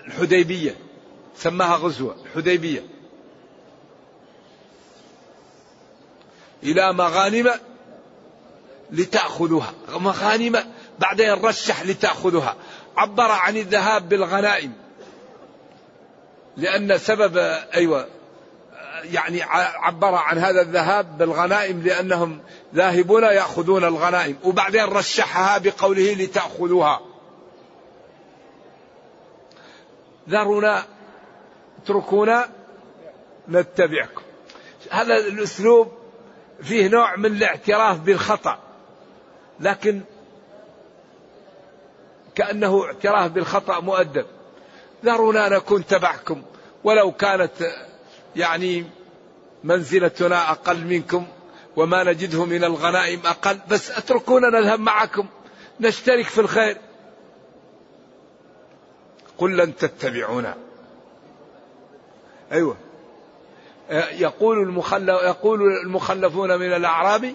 الحديبية. 0.06 0.89
سماها 1.40 1.76
غزوة 1.76 2.16
الحديبية 2.26 2.82
إلى 6.62 6.92
مغانم 6.92 7.50
لتأخذوها 8.90 9.72
مغانم 9.88 10.64
بعدين 10.98 11.32
رشح 11.32 11.82
لتأخذوها 11.82 12.56
عبر 12.96 13.30
عن 13.30 13.56
الذهاب 13.56 14.08
بالغنائم. 14.08 14.72
لأن 16.56 16.98
سبب 16.98 17.36
أيوة 17.74 18.06
يعني 19.04 19.42
عبر 19.74 20.14
عن 20.14 20.38
هذا 20.38 20.60
الذهاب 20.60 21.18
بالغنائم 21.18 21.82
لأنهم 21.82 22.40
ذاهبون 22.74 23.22
يأخذون 23.22 23.84
الغنائم. 23.84 24.38
وبعدين 24.44 24.84
رشحها 24.84 25.58
بقوله 25.58 26.14
لتأخذوها. 26.14 27.00
ذرونا 30.28 30.84
اتركونا 31.82 32.48
نتبعكم. 33.48 34.22
هذا 34.90 35.16
الأسلوب 35.16 35.92
فيه 36.62 36.88
نوع 36.88 37.16
من 37.16 37.26
الاعتراف 37.26 38.00
بالخطأ 38.00 38.58
لكن 39.60 40.00
كأنه 42.34 42.84
اعتراف 42.84 43.30
بالخطأ 43.30 43.80
مؤدب. 43.80 44.26
ذرونا 45.04 45.48
نكون 45.48 45.86
تبعكم 45.86 46.42
ولو 46.84 47.12
كانت 47.12 47.52
يعني 48.36 48.84
منزلتنا 49.64 50.50
أقل 50.50 50.84
منكم 50.84 51.26
وما 51.76 52.04
نجده 52.04 52.44
من 52.44 52.64
الغنائم 52.64 53.20
أقل 53.26 53.58
بس 53.68 53.90
اتركونا 53.90 54.60
نذهب 54.60 54.80
معكم 54.80 55.26
نشترك 55.80 56.24
في 56.24 56.40
الخير. 56.40 56.76
قل 59.38 59.56
لن 59.56 59.76
تتبعونا. 59.76 60.56
أيوة. 62.52 62.76
يقول 64.12 64.58
المخلف 64.58 65.22
يقول 65.22 65.60
المخلفون 65.84 66.58
من 66.58 66.72
الأعراب؟ 66.72 67.34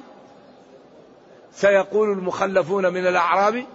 سيقول 1.54 2.12
المخلفون 2.12 2.93
من 2.93 3.08
الأعراب؟ 3.08 3.65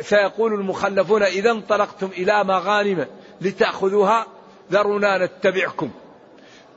سيقول 0.00 0.54
المخلفون 0.54 1.22
إذا 1.22 1.50
انطلقتم 1.50 2.06
إلى 2.06 2.44
مغانم 2.44 3.06
لتأخذوها؟ 3.40 4.26
ذرونا 4.72 5.26
نتبعكم. 5.26 5.90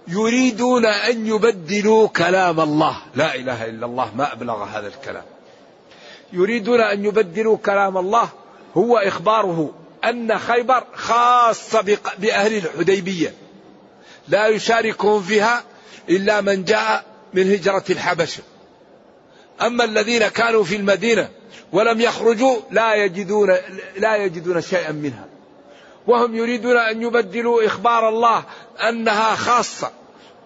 يريدون 0.08 0.86
أن 0.86 1.27
يبدلوا 1.27 2.08
كلام 2.08 2.60
الله. 2.60 2.97
لا 3.15 3.36
إله 3.36 3.65
إلا 3.65 3.86
الله 3.86 4.15
ما 4.15 4.34
أبلغ 4.34 4.63
هذا 4.63 4.88
الكلام. 4.88 5.23
يريدون 6.34 6.82
أن 6.82 7.06
يبدلوا 7.06 7.58
كلام 7.58 7.97
الله 7.97 8.30
هو 8.77 8.97
إخباره. 8.97 9.73
أن 10.05 10.39
خيبر 10.39 10.83
خاصة 10.93 11.97
بأهل 12.17 12.57
الحديبية. 12.57 13.33
لا 14.27 14.47
يشاركهم 14.47 15.21
فيها 15.21 15.63
إلا 16.10 16.41
من 16.41 16.63
جاء 16.63 17.05
من 17.33 17.51
هجرة 17.51 17.83
الحبشة. 17.89 18.43
أما 19.62 19.83
الذين 19.83 20.27
كانوا 20.27 20.63
في 20.63 20.75
المدينة 20.75 21.29
ولم 21.71 22.01
يخرجوا 22.01 22.57
لا 22.71 22.95
يجدون 22.95 23.55
لا 23.97 24.15
يجدون 24.15 24.62
شيئا 24.62 24.91
منها. 24.91 25.25
وهم 26.07 26.36
يريدون 26.36 26.77
أن 26.77 27.01
يبدلوا 27.01 27.65
إخبار 27.65 28.10
الله 28.10 28.43
أنها 28.89 29.36
خاصة 29.36 29.91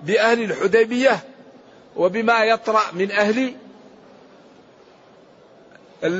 بأهل 0.04 0.42
الحديبية 0.44 1.20
وبما 1.96 2.44
يطرأ 2.44 2.82
من 2.94 3.12
أهل 3.12 3.54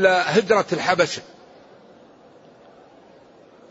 هجرة 0.08 0.66
الحبشة. 0.74 1.22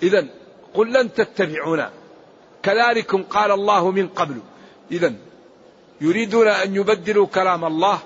إذا 0.03 0.27
قل 0.75 0.93
لن 0.93 1.15
تتبعونا. 1.15 1.91
كذلكم 2.63 3.23
قال 3.23 3.51
الله 3.51 3.91
من 3.91 4.09
قبل. 4.09 4.41
إذا 4.93 5.15
يريدون 6.01 6.49
أن 6.49 6.77
يبدلوا 6.77 7.27
كلام 7.27 7.65
الله. 7.65 7.99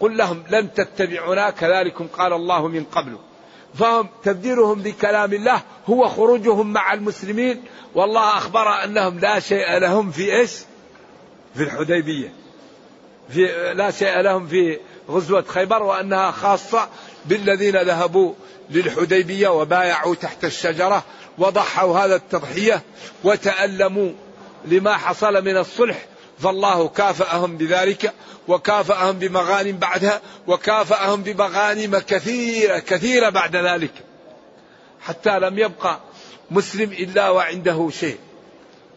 قل 0.00 0.16
لهم 0.16 0.42
لن 0.50 0.74
تتبعونا. 0.74 1.50
كذلكم 1.50 2.06
قال 2.06 2.32
الله 2.32 2.68
من 2.68 2.84
قبل. 2.84 3.16
فهم 3.74 4.08
تبديلهم 4.22 4.82
لكلام 4.82 5.32
الله 5.32 5.62
هو 5.86 6.08
خروجهم 6.08 6.72
مع 6.72 6.92
المسلمين. 6.92 7.62
والله 7.94 8.36
أخبر 8.36 8.84
أنهم 8.84 9.18
لا 9.18 9.40
شيء 9.40 9.78
لهم 9.78 10.10
في 10.10 10.36
إيش؟ 10.36 10.52
في 11.54 11.62
الحديبية. 11.62 12.32
في 13.28 13.72
لا 13.74 13.90
شيء 13.90 14.20
لهم 14.20 14.46
في 14.46 14.78
غزوة 15.10 15.42
خيبر 15.42 15.82
وأنها 15.82 16.30
خاصة 16.30 16.88
بالذين 17.24 17.76
ذهبوا 17.76 18.34
للحديبية 18.70 19.48
وبايعوا 19.48 20.14
تحت 20.14 20.44
الشجرة 20.44 21.04
وضحوا 21.38 21.98
هذا 21.98 22.16
التضحية 22.16 22.82
وتألموا 23.24 24.12
لما 24.64 24.96
حصل 24.96 25.44
من 25.44 25.56
الصلح. 25.56 26.06
فالله 26.38 26.88
كافأهم 26.88 27.56
بذلك 27.56 28.12
وكافأهم 28.48 29.18
بمغانم 29.18 29.78
بعدها 29.78 30.20
وكافأهم 30.46 31.22
بمغانم 31.22 31.98
كثيرة 31.98 32.78
كثيرة 32.78 33.28
بعد 33.28 33.56
ذلك. 33.56 33.92
حتى 35.00 35.38
لم 35.38 35.58
يبقى 35.58 36.00
مسلم 36.50 36.92
إلا 36.92 37.30
وعنده 37.30 37.90
شيء. 38.00 38.18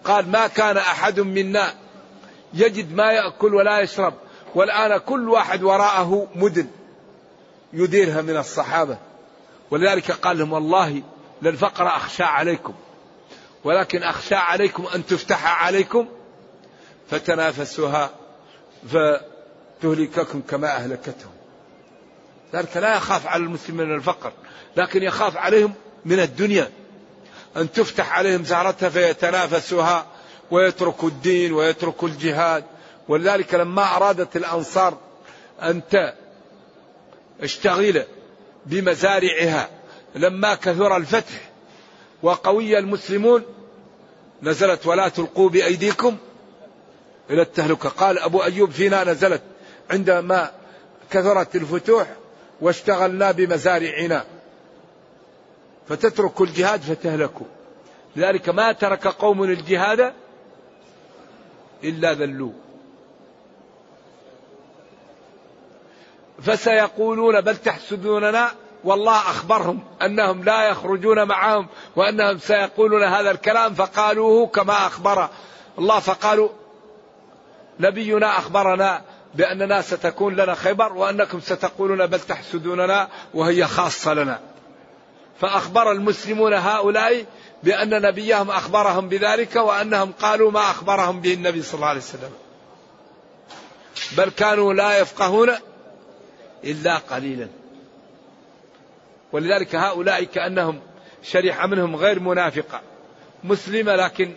قال 0.04 0.30
ما 0.30 0.48
كان 0.48 0.78
أحد 0.78 1.20
منا 1.20 1.74
يجد 2.54 2.94
ما 2.94 3.12
يأكل 3.12 3.56
ولا 3.56 3.80
يشرب. 3.80 4.14
والآن 4.56 4.98
كل 4.98 5.30
واحد 5.30 5.64
وراءه 5.64 6.28
مدن. 6.36 6.68
يديرها 7.74 8.22
من 8.22 8.38
الصحابة. 8.38 8.98
ولذلك 9.72 10.12
قال 10.12 10.38
لهم 10.38 10.54
والله 10.54 11.04
للفقر 11.42 11.88
أخشى 11.88 12.24
عليكم. 12.24 12.74
ولكن 13.64 14.04
أخشى 14.04 14.36
عليكم 14.36 14.88
أن 14.96 15.06
تفتح 15.06 15.64
عليكم 15.64 16.08
فتنافسوها 17.10 18.10
فتهلككم 18.90 20.42
كما 20.42 20.76
أهلكتهم. 20.76 21.32
ذلك 22.54 22.78
لا 22.78 22.96
يخاف 22.96 23.28
على 23.28 23.44
المسلمين 23.44 23.88
من 23.88 23.96
الفقر 23.96 24.32
لكن 24.78 25.04
يخاف 25.04 25.38
عليهم 25.38 25.74
من 26.06 26.20
الدنيا. 26.20 26.72
أن 27.58 27.72
تفتح 27.72 28.18
عليهم 28.18 28.44
زهرتها 28.44 28.90
فيتنافسوها 28.90 30.06
ويتركوا 30.52 31.10
الدين 31.10 31.54
ويتركوا 31.54 32.08
الجهاد. 32.08 32.64
ولذلك 33.08 33.54
لما 33.54 33.96
أرادت 33.96 34.36
الأنصار 34.36 34.98
أن 35.62 35.82
تشتغل 37.42 38.04
بمزارعها. 38.66 39.70
لما 40.16 40.56
كثر 40.56 40.98
الفتح 40.98 41.50
وقوي 42.24 42.80
المسلمون 42.80 43.44
نزلت 44.44 44.88
ولا 44.88 45.10
تلقوا 45.10 45.50
بأيديكم 45.50 46.18
إلى 47.30 47.42
التهلكة. 47.42 47.90
قال 47.90 48.20
أبو 48.20 48.44
أيوب 48.44 48.72
فينا 48.72 49.04
نزلت 49.04 49.42
عندما 49.90 50.52
كثرت 51.12 51.56
الفتوح 51.56 52.08
واشتغلنا 52.62 53.32
بمزارعنا. 53.32 54.26
فتترك 55.90 56.42
الجهاد 56.42 56.82
فتهلكوا. 56.82 57.46
لذلك 58.16 58.50
ما 58.50 58.72
ترك 58.72 59.08
قوم 59.08 59.44
الجهاد 59.44 60.14
إلا 61.84 62.14
ذلوا. 62.14 62.52
فسيقولون 66.42 67.42
بل 67.42 67.58
تحسدوننا. 67.58 68.52
والله 68.84 69.18
أخبرهم 69.18 69.84
أنهم 70.02 70.44
لا 70.44 70.70
يخرجون 70.70 71.24
معهم 71.24 71.68
وأنهم 71.96 72.38
سيقولون 72.38 73.04
هذا 73.04 73.32
الكلام 73.32 73.74
فقالوه 73.74 74.48
كما 74.48 74.88
أخبر 74.88 75.30
الله. 75.80 76.00
فقالوا 76.00 76.50
نبينا 77.80 78.38
أخبرنا 78.38 79.02
بأننا 79.36 79.82
ستكون 79.82 80.36
لنا 80.36 80.56
خيبر 80.56 80.94
وأنكم 80.94 81.40
ستقولون 81.40 82.06
بل 82.08 82.20
تحسدوننا 82.20 83.08
وهي 83.34 83.68
خاصة 83.68 84.14
لنا. 84.14 84.40
فأخبر 85.42 85.92
المسلمون 85.92 86.54
هؤلاء 86.54 87.26
بأن 87.64 88.02
نبيهم 88.02 88.52
أخبرهم 88.52 89.10
بذلك 89.10 89.56
وأنهم 89.56 90.12
قالوا 90.22 90.52
ما 90.52 90.60
أخبرهم 90.60 91.22
به 91.22 91.34
النبي 91.34 91.62
صلى 91.62 91.76
الله 91.76 91.88
عليه 91.88 92.00
وسلم. 92.00 92.32
بل 94.18 94.30
كانوا 94.30 94.74
لا 94.74 95.00
يفقهون 95.00 95.52
إلا 96.64 96.98
قليلا. 96.98 97.48
ولذلك 99.32 99.76
هؤلاء 99.76 100.24
كأنهم 100.24 100.80
شريحة 101.24 101.68
منهم 101.68 101.96
غير 101.96 102.20
منافقة 102.20 102.82
مسلمة 103.44 103.96
لكن 103.96 104.34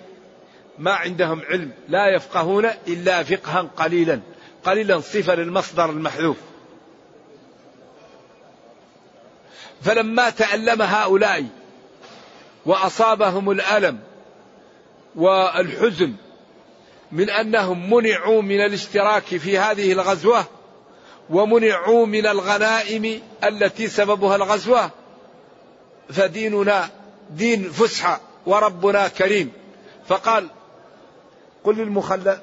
ما 0.79 0.93
عندهم 0.93 1.43
علم 1.51 1.71
لا 1.89 2.15
يفقهون 2.15 2.67
إلا 2.89 3.23
فقها 3.23 3.61
قليلا 3.77 4.21
قليلا 4.65 5.01
صفة 5.01 5.35
للمصدر 5.35 5.91
المحذوف. 5.91 6.37
فلما 9.83 10.31
تألم 10.31 10.83
هؤلاء 10.83 11.47
وأصابهم 12.67 13.51
الألم 13.51 13.99
والحزن 15.17 16.13
من 17.13 17.31
أنهم 17.31 17.95
منعوا 17.95 18.43
من 18.43 18.61
الاشتراك 18.61 19.25
في 19.25 19.59
هذه 19.59 19.93
الغزوة 19.93 20.45
ومنعوا 21.31 22.07
من 22.07 22.27
الغنائم 22.27 23.21
التي 23.45 23.89
سببها 23.89 24.37
الغزوة. 24.37 24.91
فديننا 26.09 26.89
دين 27.31 27.71
فسحة 27.71 28.21
وربنا 28.47 29.09
كريم. 29.09 29.53
فقال 30.09 30.49
قل 31.65 31.77
للمخلف 31.77 32.39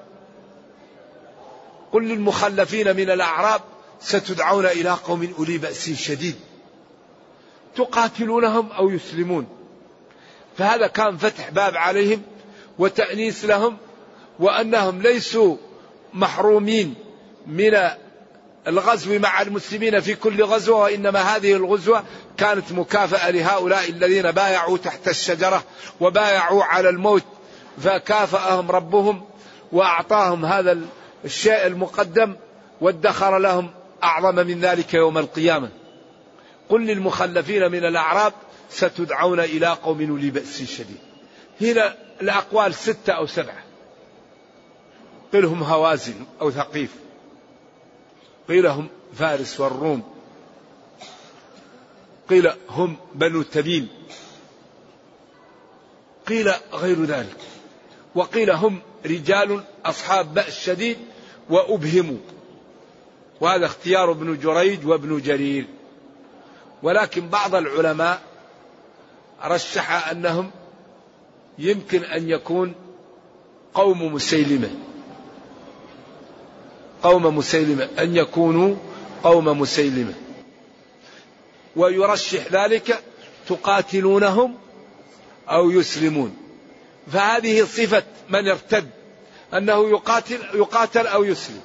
قل 1.91 2.03
للمخلفين 2.03 2.95
من 2.95 3.09
الأعراب 3.09 3.61
ستدعون 4.01 4.65
إلى 4.65 4.89
قوم 4.89 5.33
أولي 5.39 5.57
بأس 5.57 5.89
شديد. 5.89 6.35
تقاتلونهم 7.75 8.71
أو 8.71 8.89
يسلمون. 8.89 9.47
فهذا 10.57 10.87
كان 10.87 11.17
فتح 11.17 11.49
باب 11.49 11.77
عليهم 11.77 12.21
وتأنيس 12.79 13.45
لهم 13.45 13.77
وأنهم 14.39 15.01
ليسوا 15.01 15.57
محرومين 16.13 16.95
من 17.47 17.75
الغزو 18.67 19.19
مع 19.19 19.41
المسلمين 19.41 19.99
في 19.99 20.15
كل 20.15 20.43
غزوة 20.43 20.77
وإنما 20.77 21.21
هذه 21.21 21.53
الغزوة 21.53 22.03
كانت 22.37 22.71
مكافأة 22.71 23.29
لهؤلاء 23.31 23.89
الذين 23.89 24.31
بايعوا 24.31 24.77
تحت 24.77 25.07
الشجرة 25.07 25.63
وبايعوا 25.99 26.63
على 26.63 26.89
الموت 26.89 27.23
فكافأهم 27.83 28.71
ربهم 28.71 29.23
وأعطاهم 29.71 30.45
هذا 30.45 30.79
الشيء 31.25 31.67
المقدم 31.67 32.35
وادخر 32.81 33.37
لهم 33.37 33.69
أعظم 34.03 34.35
من 34.35 34.59
ذلك 34.59 34.93
يوم 34.93 35.17
القيامة. 35.17 35.69
قل 36.69 36.85
للمخلفين 36.85 37.71
من 37.71 37.85
الأعراب 37.85 38.33
ستدعون 38.69 39.39
إلى 39.39 39.67
قوم 39.67 40.09
أولي 40.09 40.29
بأس 40.29 40.63
شديد. 40.63 40.97
هنا 41.61 41.95
الأقوال 42.21 42.73
ستة 42.73 43.13
أو 43.13 43.27
سبعة. 43.27 43.63
قيل 45.33 45.45
هم 45.45 45.63
هوازن 45.63 46.25
أو 46.41 46.51
ثقيف. 46.51 47.02
قيل 48.49 48.67
هم 48.67 48.87
فارس 49.13 49.59
والروم. 49.59 50.03
قيل 52.29 52.51
هم 52.69 52.97
بنو 53.15 53.41
تميم 53.41 53.87
قيل 56.27 56.51
غير 56.73 57.03
ذلك. 57.03 57.37
وقيل 58.15 58.51
هم 58.51 58.81
رجال 59.05 59.63
أصحاب 59.85 60.33
بأس 60.33 60.59
شديد 60.59 60.97
وأبهموا. 61.49 62.17
وهذا 63.41 63.65
اختيار 63.65 64.11
ابن 64.11 64.39
جريج 64.39 64.87
وابن 64.87 65.21
جرير. 65.21 65.65
ولكن 66.83 67.29
بعض 67.29 67.55
العلماء 67.55 68.21
رشح 69.43 70.09
أنهم 70.09 70.51
يمكن 71.59 72.03
أن 72.03 72.29
يكون 72.29 72.75
قوم 73.73 74.13
مسيلمة. 74.13 74.69
قوم 77.03 77.37
مسيلمة 77.37 77.89
أن 77.99 78.15
يكونوا 78.15 78.75
قوم 79.23 79.59
مسيلمة. 79.59 80.13
ويرشح 81.75 82.51
ذلك 82.51 83.03
تقاتلونهم 83.47 84.57
أو 85.49 85.71
يسلمون. 85.71 86.37
فهذه 87.11 87.63
صفة 87.63 88.03
من 88.29 88.47
ارتد 88.49 88.89
أنه 89.53 89.89
يقاتل 89.89 90.39
يقاتل 90.53 91.07
أو 91.07 91.23
يسلم. 91.23 91.61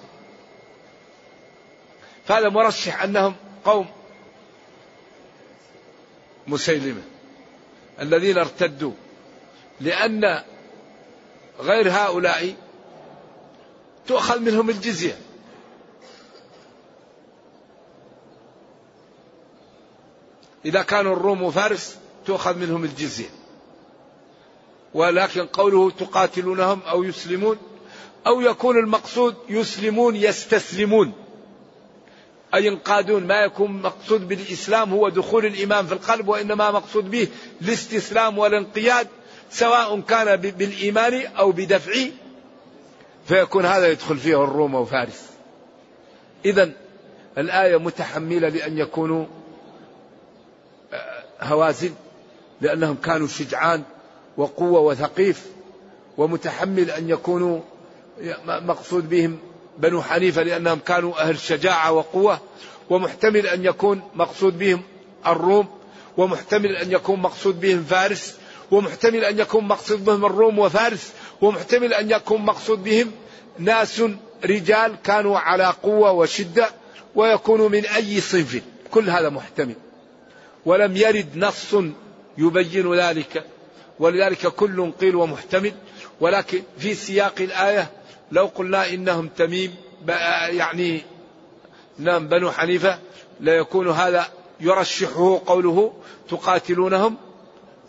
فهذا 2.26 2.48
مرشح 2.48 3.02
أنهم 3.02 3.34
قوم 3.64 3.86
مسيلمة 6.46 7.02
الذين 8.00 8.38
ارتدوا. 8.38 8.92
لأن 9.80 10.42
غير 11.60 11.90
هؤلاء 11.90 12.54
تؤخذ 14.06 14.40
منهم 14.40 14.70
الجزية. 14.70 15.27
إذا 20.68 20.82
كانوا 20.82 21.16
الروم 21.16 21.42
وفارس 21.42 21.96
تؤخذ 22.26 22.58
منهم 22.58 22.84
الجزية. 22.84 23.28
ولكن 24.94 25.46
قوله 25.46 25.90
تقاتلونهم 25.90 26.80
أو 26.82 27.04
يسلمون 27.04 27.56
أو 28.26 28.40
يكون 28.40 28.76
المقصود 28.76 29.34
يسلمون 29.48 30.16
يستسلمون. 30.16 31.12
أي 32.54 32.66
ينقادون 32.66 33.26
ما 33.26 33.34
يكون 33.34 33.82
مقصود 33.82 34.28
بالإسلام 34.28 34.92
هو 34.92 35.08
دخول 35.08 35.46
الإيمان 35.46 35.86
في 35.86 35.92
القلب 35.92 36.28
وإنما 36.28 36.70
مقصود 36.70 37.10
به 37.10 37.28
الاستسلام 37.62 38.38
والانقياد 38.38 39.08
سواء 39.50 40.00
كان 40.00 40.36
بالإيمان 40.36 41.26
أو 41.26 41.52
بدفع. 41.52 41.92
فيكون 43.28 43.64
هذا 43.64 43.88
يدخل 43.88 44.16
فيه 44.16 44.44
الروم 44.44 44.74
وفارس. 44.74 45.26
إذا 46.44 46.70
الآية 47.38 47.76
متحملة 47.76 48.48
لأن 48.48 48.78
يكونوا 48.78 49.26
هوازن 51.40 51.90
لأنهم 52.60 52.96
كانوا 52.96 53.28
شجعان 53.28 53.82
وقوة 54.36 54.80
وثقيف 54.80 55.46
ومتحمل 56.18 56.90
أن 56.90 57.08
يكونوا 57.08 57.60
مقصود 58.46 59.08
بهم 59.08 59.38
بنو 59.78 60.02
حنيفة 60.02 60.42
لأنهم 60.42 60.78
كانوا 60.78 61.22
أهل 61.22 61.38
شجاعة 61.38 61.92
وقوة 61.92 62.40
ومحتمل 62.90 63.46
أن 63.46 63.64
يكون 63.64 64.00
مقصود 64.14 64.58
بهم 64.58 64.82
الروم 65.26 65.66
ومحتمل 66.16 66.76
أن 66.76 66.92
يكون 66.92 67.20
مقصود 67.20 67.60
بهم 67.60 67.84
فارس 67.84 68.36
ومحتمل 68.70 69.24
أن 69.24 69.38
يكون 69.38 69.64
مقصود 69.64 70.04
بهم 70.04 70.24
الروم 70.24 70.58
وفارس 70.58 71.12
ومحتمل 71.40 71.94
أن 71.94 72.10
يكون 72.10 72.42
مقصود 72.42 72.84
بهم 72.84 73.12
ناس 73.58 74.02
رجال 74.44 74.96
كانوا 75.04 75.38
على 75.38 75.74
قوة 75.82 76.12
وشدة 76.12 76.68
ويكونوا 77.14 77.68
من 77.68 77.86
أي 77.86 78.20
صنف. 78.20 78.62
كل 78.90 79.10
هذا 79.10 79.28
محتمل. 79.28 79.74
ولم 80.68 80.96
يرد 80.96 81.36
نص 81.36 81.74
يبين 82.38 82.94
ذلك. 82.94 83.44
ولذلك 83.98 84.46
كل 84.46 84.92
قيل 85.00 85.16
ومحتمل. 85.16 85.72
ولكن 86.20 86.62
في 86.78 86.94
سياق 86.94 87.34
الآية 87.40 87.90
لو 88.32 88.46
قلنا 88.46 88.88
إنهم 88.88 89.28
تميم 89.28 89.74
يعني 90.48 91.02
نعم 91.98 92.28
بنو 92.28 92.50
حنيفة 92.50 92.98
ليكون 93.40 93.88
هذا 93.88 94.26
يرشحه 94.60 95.40
قوله 95.46 95.92
تقاتلونهم 96.28 97.16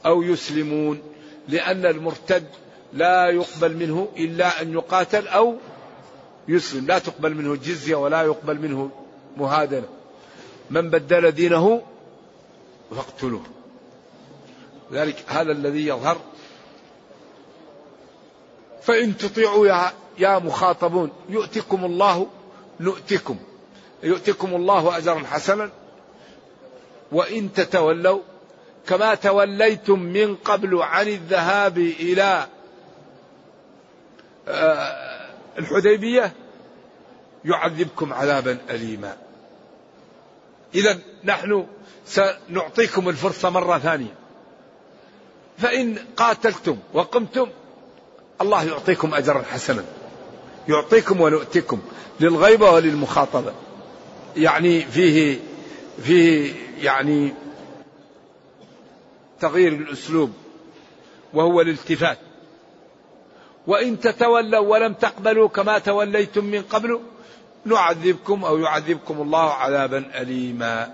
أو 0.05 0.23
يسلمون 0.23 1.01
لأن 1.47 1.85
المرتد 1.85 2.45
لا 2.93 3.29
يقبل 3.29 3.75
منه 3.75 4.07
إلا 4.17 4.61
أن 4.61 4.73
يقاتل 4.73 5.27
أو 5.27 5.55
يسلم. 6.47 6.87
لا 6.87 6.99
تقبل 6.99 7.35
منه 7.35 7.55
جزية 7.55 7.95
ولا 7.95 8.21
يقبل 8.21 8.59
منه 8.59 8.89
مهادنة. 9.37 9.87
من 10.69 10.89
بدل 10.89 11.31
دينه 11.31 11.81
فاقتلوه. 12.95 13.43
ذلك 14.91 15.23
هذا 15.27 15.51
الذي 15.51 15.87
يظهر. 15.87 16.17
فإن 18.81 19.17
تطيعوا 19.17 19.67
يا, 19.67 19.91
يا 20.19 20.39
مخاطبون 20.39 21.11
يؤتكم 21.29 21.85
الله 21.85 22.27
نؤتكم. 22.79 23.37
يؤتكم 24.03 24.55
الله 24.55 24.97
أجرا 24.97 25.19
حسنا. 25.19 25.69
وإن 27.11 27.53
تتولوا 27.53 28.19
كما 28.87 29.15
توليتم 29.15 29.99
من 29.99 30.35
قبل 30.35 30.81
عن 30.81 31.07
الذهاب 31.07 31.77
إلى 31.77 32.47
آه، 34.47 35.29
الحديبية 35.57 36.33
يعذبكم 37.45 38.13
عذابا 38.13 38.57
أليما. 38.69 39.17
إذا 40.75 40.99
نحن 41.23 41.65
سنعطيكم 42.05 43.09
الفرصة 43.09 43.49
مرة 43.49 43.77
ثانية. 43.77 44.15
فإن 45.57 45.97
قاتلتم 46.17 46.77
وقمتم 46.93 47.47
الله 48.41 48.63
يعطيكم 48.63 49.13
أجرا 49.13 49.41
حسنا. 49.41 49.85
يعطيكم 50.67 51.21
ونؤتكم 51.21 51.81
للغيبة 52.19 52.71
وللمخاطبة. 52.71 53.53
يعني 54.37 54.81
فيه 54.81 55.39
فيه 56.03 56.53
يعني 56.81 57.33
تغيير 59.39 59.73
الأسلوب 59.73 60.33
وهو 61.33 61.61
الالتفات. 61.61 62.17
وإن 63.67 63.99
تتولوا 63.99 64.59
ولم 64.59 64.93
تقبلوا 64.93 65.47
كما 65.47 65.79
توليتم 65.79 66.45
من 66.45 66.61
قبل 66.61 66.99
نعذبكم 67.65 68.45
أو 68.45 68.57
يعذبكم 68.57 69.21
الله 69.21 69.53
عذابا 69.53 70.21
أليما. 70.21 70.93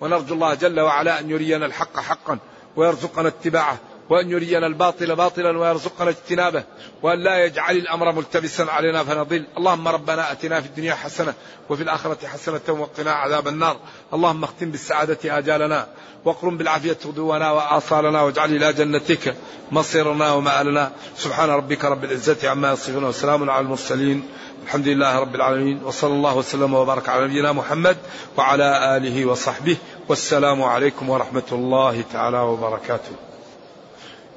ونرجو 0.00 0.34
الله 0.34 0.54
جل 0.54 0.80
وعلا 0.80 1.20
أن 1.20 1.30
يرينا 1.30 1.66
الحق 1.66 2.00
حقا 2.00 2.38
ويرزقنا 2.76 3.28
اتباعه. 3.28 3.78
وأن 4.10 4.30
يرينا 4.30 4.66
الباطل 4.66 5.16
باطلا 5.16 5.58
ويرزقنا 5.58 6.10
اجتنابه 6.10 6.64
وأن 7.02 7.18
لا 7.18 7.44
يجعل 7.44 7.76
الأمر 7.76 8.12
ملتبسا 8.12 8.62
علينا 8.62 9.04
فنضل. 9.04 9.46
اللهم 9.58 9.88
ربنا 9.88 10.32
أتنا 10.32 10.60
في 10.60 10.66
الدنيا 10.66 10.94
حسنة 10.94 11.34
وفي 11.70 11.82
الآخرة 11.82 12.26
حسنة 12.26 12.60
وقنا 12.68 13.12
عذاب 13.12 13.48
النار. 13.48 13.76
اللهم 14.14 14.44
اختم 14.44 14.70
بالسعادة 14.70 15.38
آجالنا 15.38 15.86
واقرم 16.24 16.56
بالعافية 16.56 16.96
غدونا 17.06 17.50
وآصالنا 17.50 18.22
واجعل 18.22 18.56
إلى 18.56 18.72
جنتك 18.72 19.36
مصيرنا 19.72 20.32
ومآلنا. 20.32 20.90
سبحان 21.16 21.50
ربك 21.50 21.84
رب 21.84 22.04
العزة 22.04 22.50
عما 22.50 22.72
يصفون 22.72 23.04
وسلام 23.04 23.50
على 23.50 23.64
المرسلين. 23.64 24.28
الحمد 24.64 24.88
لله 24.88 25.18
رب 25.18 25.34
العالمين. 25.34 25.84
وصلى 25.84 26.12
الله 26.12 26.36
وسلم 26.36 26.74
وبارك 26.74 27.08
على 27.08 27.24
نبينا 27.24 27.52
محمد 27.52 27.96
وعلى 28.36 28.96
آله 28.96 29.26
وصحبه. 29.26 29.76
والسلام 30.08 30.62
عليكم 30.62 31.10
ورحمة 31.10 31.48
الله 31.52 32.04
تعالى 32.12 32.38
وبركاته. 32.38 33.25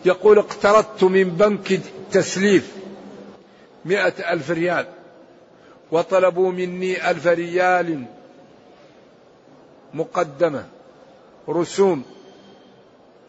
يقول 0.05 0.37
اقترضت 0.37 1.03
من 1.03 1.23
بنك 1.23 1.79
تسليف 2.11 2.75
مئة 3.85 4.33
ألف 4.33 4.51
ريال 4.51 4.85
وطلبوا 5.91 6.51
مني 6.51 7.11
ألف 7.11 7.27
ريال 7.27 8.05
مقدمة 9.93 10.65
رسوم 11.49 12.03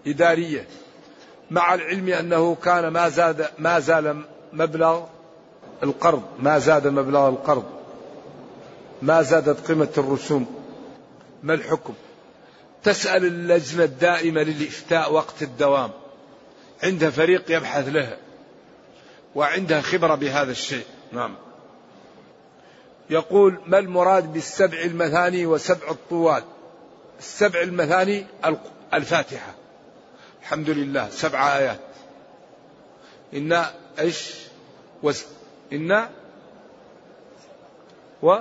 إدارية 0.06 0.66
مع 1.50 1.74
العلم 1.74 2.08
أنه 2.08 2.54
كان 2.54 2.88
ما 2.88 3.08
زاد 3.08 3.48
ما 3.58 3.78
زال 3.78 4.22
مبلغ 4.52 5.02
القرض 5.82 6.22
ما 6.38 6.58
زاد 6.58 6.86
مبلغ 6.86 7.28
القرض 7.28 7.80
ما 9.02 9.22
زادت 9.22 9.66
قيمة 9.68 9.88
الرسوم. 9.98 10.46
ما 11.42 11.54
الحكم؟ 11.54 11.94
تسأل 12.82 13.24
اللجنة 13.24 13.84
الدائمة 13.84 14.42
للإفتاء 14.42 15.12
وقت 15.12 15.42
الدوام. 15.42 15.90
عندها 16.82 17.10
فريق 17.10 17.50
يبحث 17.50 17.88
لها 17.88 18.16
وعندها 19.34 19.80
خبرة 19.80 20.14
بهذا 20.14 20.50
الشيء. 20.50 20.84
نعم. 21.12 21.36
يقول 23.10 23.60
ما 23.66 23.78
المراد 23.78 24.32
بالسبع 24.32 24.78
المثاني 24.78 25.46
وسبع 25.46 25.90
الطوال؟ 25.90 26.42
السبع 27.18 27.60
المثاني 27.60 28.26
الفاتحة. 28.94 29.54
الحمد 30.40 30.70
لله 30.70 31.08
سبع 31.10 31.56
آيات. 31.56 31.80
إنا 33.34 33.74
إيش؟ 33.98 34.34
وس 35.02 35.26
و 38.22 38.38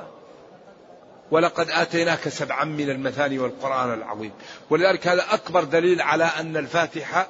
ولقد 1.31 1.69
آتيناك 1.69 2.29
سبعا 2.29 2.65
من 2.65 2.89
المثاني 2.89 3.39
والقرآن 3.39 3.93
العظيم. 3.93 4.31
ولذلك 4.69 5.07
هذا 5.07 5.25
أكبر 5.33 5.63
دليل 5.63 6.01
على 6.01 6.23
أن 6.23 6.57
الفاتحة 6.57 7.27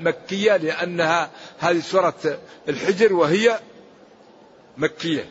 مكية 0.00 0.56
لأنها 0.56 1.30
هذه 1.58 1.80
سورة 1.80 2.38
الحجر 2.68 3.12
وهي 3.12 3.60
مكية. 4.76 5.30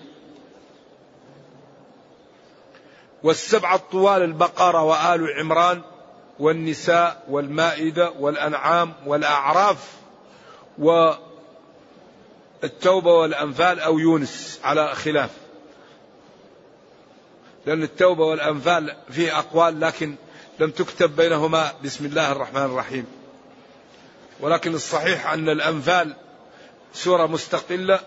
والسبعة 3.23 3.75
الطوال 3.75 4.21
البقرة 4.21 4.84
وآل 4.84 5.28
عمران 5.39 5.82
والنساء 6.39 7.23
والمائدة 7.30 8.12
والأنعام 8.19 8.93
والأعراف 9.06 9.93
والتوبة 10.78 11.19
والأنفال 13.13 13.80
أو 13.80 13.99
يونس 13.99 14.60
على 14.63 14.95
خلاف. 14.95 15.30
لأن 17.65 17.84
التوبة 17.84 18.25
والأنفال 18.25 18.95
فيه 19.10 19.39
أقوال 19.39 19.80
لكن 19.80 20.15
لم 20.60 20.71
تكتب 20.71 21.15
بينهما. 21.15 21.71
بسم 21.84 22.06
الله 22.06 22.32
الرحمن 22.32 22.65
الرحيم. 22.65 23.18
ولكن 24.41 24.73
الصحيح 24.73 25.34
أن 25.34 25.49
الأنفال 25.49 26.15
سورة 26.93 27.28
مستقلة 27.28 27.99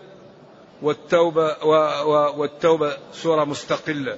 والتوبة 0.81 1.65
والتوبة 2.37 2.97
سورة 3.13 3.43
مستقلة. 3.43 4.17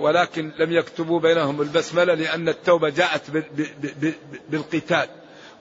ولكن 0.00 0.52
لم 0.58 0.72
يكتبوا 0.72 1.20
بينهم 1.20 1.60
البسملة 1.60 2.14
لأن 2.14 2.48
التوبة 2.48 2.88
جاءت 2.88 3.22
بالقتال. 4.48 5.08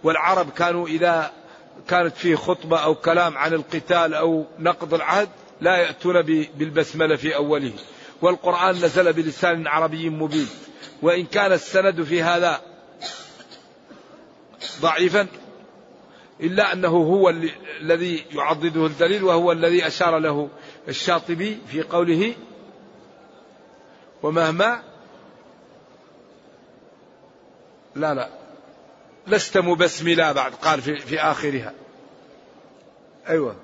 والعرب 0.04 0.50
كانوا 0.52 0.88
إذا 0.88 1.32
كانت 1.88 2.18
فيه 2.18 2.36
خطبة 2.36 2.78
أو 2.78 2.96
كلام 2.96 3.38
عن 3.38 3.54
القتال 3.54 4.14
أو 4.14 4.46
نقض 4.60 4.94
العهد 4.94 5.30
لا 5.62 5.78
يأتون 5.78 6.22
بالبسملة 6.58 7.16
في 7.16 7.36
أوله. 7.36 7.74
والقرآن 8.22 8.76
نزل 8.76 9.14
بلسان 9.14 9.68
عربي 9.68 10.10
مبين. 10.10 10.50
وإن 11.02 11.26
كان 11.26 11.52
السند 11.52 12.04
في 12.04 12.24
هذا 12.24 12.62
ضعيفا 14.82 15.28
إلا 16.42 16.74
أنه 16.74 16.90
هو 16.90 17.30
الذي 17.82 18.26
يعضده 18.32 18.86
الدليل 18.86 19.24
وهو 19.24 19.52
الذي 19.52 19.88
أشار 19.88 20.18
له 20.18 20.50
الشاطبي 20.88 21.58
في 21.68 21.82
قوله 21.82 22.36
ومهما 24.24 24.84
لا 27.96 28.14
لا 28.14 28.30
لست 29.28 29.58
مبسملا 29.58 30.32
بعد 30.32 30.54
قال 30.54 30.82
في, 30.82 30.98
في 30.98 31.20
آخرها. 31.20 31.74
أيوة. 33.30 33.56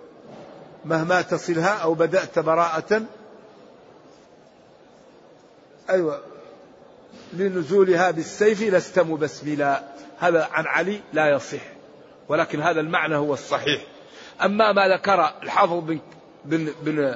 مهما 0.86 1.22
تصلها 1.22 1.78
أو 1.78 1.94
بدأت 1.94 2.40
براءة. 2.40 3.04
أيوة. 5.90 6.33
لنزولها 7.34 8.12
بالسيف 8.12 8.62
لست 8.62 9.00
مبسملا. 9.00 9.84
هذا 10.20 10.50
عن 10.52 10.66
علي 10.66 11.02
لا 11.14 11.30
يصح 11.30 11.62
ولكن 12.30 12.62
هذا 12.62 12.80
المعنى 12.80 13.16
هو 13.16 13.34
الصحيح. 13.34 13.82
أما 14.42 14.72
ما 14.72 14.88
ذكر 14.88 15.34
الحافظ 15.44 15.80
بن, 15.80 16.00
بن, 16.46 16.74
بن, 16.82 17.16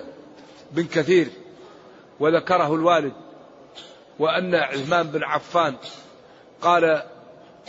بن 0.72 0.84
كثير 0.84 1.28
وذكره 2.20 2.76
الوالد 2.76 3.14
وأن 4.20 4.56
عثمان 4.56 5.08
بن 5.08 5.24
عفان 5.24 5.76
قال 6.62 7.04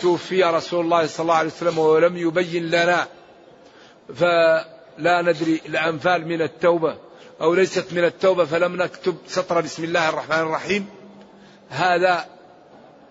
توفي 0.01 0.43
رسول 0.43 0.85
الله 0.85 1.07
صلى 1.07 1.25
الله 1.25 1.35
عليه 1.35 1.49
وسلم 1.49 1.79
ولم 1.79 2.17
يبين 2.17 2.71
لنا 2.71 3.07
فلا 4.15 5.23
ندري 5.23 5.61
الأنفال 5.67 6.29
من 6.29 6.43
التوبة 6.43 6.97
أو 7.41 7.55
ليست 7.55 7.93
من 7.93 8.05
التوبة 8.05 8.45
فلم 8.45 8.83
نكتب 8.83 9.17
سطر 9.27 9.61
بسم 9.61 9.85
الله 9.85 10.09
الرحمن 10.09 10.39
الرحيم. 10.39 10.98
هذا 11.71 12.27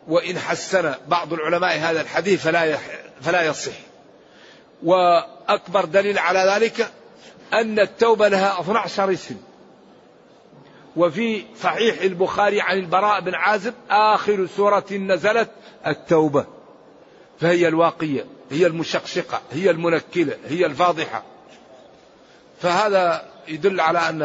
وإن 0.08 0.40
حسن 0.40 0.94
بعض 1.08 1.34
العلماء 1.34 1.78
هذا 1.78 2.02
الحديث 2.02 2.44
فلا 2.44 2.78
فلا 3.22 3.44
يصح. 3.44 3.72
وأكبر 4.84 5.86
دليل 5.86 6.20
على 6.20 6.40
ذلك 6.40 6.92
أن 7.54 7.80
التوبة 7.80 8.28
لها 8.28 8.62
12 8.62 9.14
اسم 9.14 9.36
وفي 10.96 11.44
صحيح 11.62 12.02
البخاري 12.02 12.62
عن 12.62 12.78
البراء 12.78 13.22
بن 13.22 13.36
عازب 13.36 13.74
آخر 13.90 14.48
سورة 14.58 14.86
نزلت 14.92 15.50
التوبة. 15.88 16.46
فهي 17.40 17.68
الواقية 17.68 18.26
هي 18.52 18.68
المشقشقة 18.68 19.42
هي 19.52 19.70
المنكلة 19.70 20.38
هي 20.48 20.66
الفاضحة. 20.66 21.24
فهذا 22.62 23.26
يدل 23.48 23.82
على 23.82 24.00
أن 24.00 24.22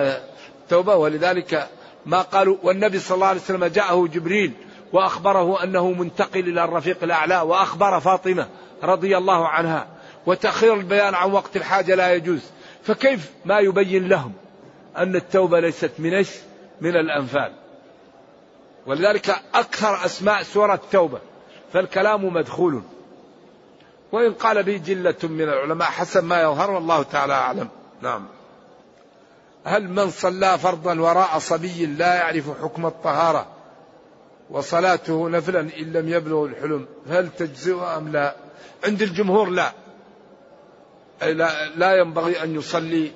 التوبة 0.63 0.97
ولذلك 0.97 1.69
ما 2.07 2.23
قالوا 2.23 2.57
والنبي 2.63 2.99
صلى 2.99 3.15
الله 3.15 3.27
عليه 3.27 3.41
وسلم 3.41 3.65
جاءه 3.65 4.07
جبريل 4.07 4.53
وأخبره 4.93 5.65
أنه 5.65 5.91
منتقل 5.91 6.41
إلى 6.41 6.65
الرفيق 6.65 7.03
الأعلى 7.03 7.41
وأخبر 7.41 8.01
فاطمة 8.01 8.49
رضي 8.83 9.17
الله 9.17 9.49
عنها 9.49 9.87
وتأخير 10.27 10.75
البيان 10.75 11.15
عن 11.15 11.33
وقت 11.33 11.57
الحاجة 11.57 11.95
لا 11.95 12.15
يجوز. 12.15 12.41
فكيف 12.83 13.31
ما 13.45 13.59
يبين 13.59 14.09
لهم 14.09 14.33
أن 14.97 15.17
التوبة 15.17 15.61
ليست 15.61 15.93
من 15.99 16.15
إيش؟ 16.15 16.31
من 16.81 16.97
الأنفال. 16.97 17.53
ولذلك 18.87 19.37
أكثر 19.55 20.05
أسماء 20.05 20.43
سورة 20.43 20.75
التوبة 20.75 21.19
فالكلام 21.73 22.35
مدخول. 22.35 22.83
وإن 24.13 24.33
قال 24.33 24.63
به 24.63 24.77
جلة 24.77 25.17
من 25.23 25.43
العلماء 25.43 25.89
حسب 25.89 26.25
ما 26.25 26.43
يظهر 26.43 26.71
والله 26.71 27.03
تعالى 27.03 27.33
أعلم. 27.33 27.69
نعم. 28.03 28.27
هل 29.65 29.89
من 29.89 30.11
صلى 30.11 30.59
فرضا 30.59 31.01
وراء 31.01 31.39
صبي 31.39 31.87
لا 31.87 32.15
يعرف 32.15 32.63
حكم 32.63 32.87
الطهارة 32.87 33.47
وصلاته 34.51 35.29
نفلا 35.29 35.61
إن 35.61 35.93
لم 35.93 36.09
يبلغ 36.09 36.45
الحلم؟ 36.45 36.87
هل 37.09 37.29
تجزئ 37.39 37.81
أم 37.81 38.13
لا؟ 38.13 38.37
عند 38.85 39.03
الجمهور 39.03 39.49
لا. 39.49 39.73
لا, 41.77 41.97
ينبغي 41.97 42.43
أن 42.43 42.55
يصلي 42.55 43.13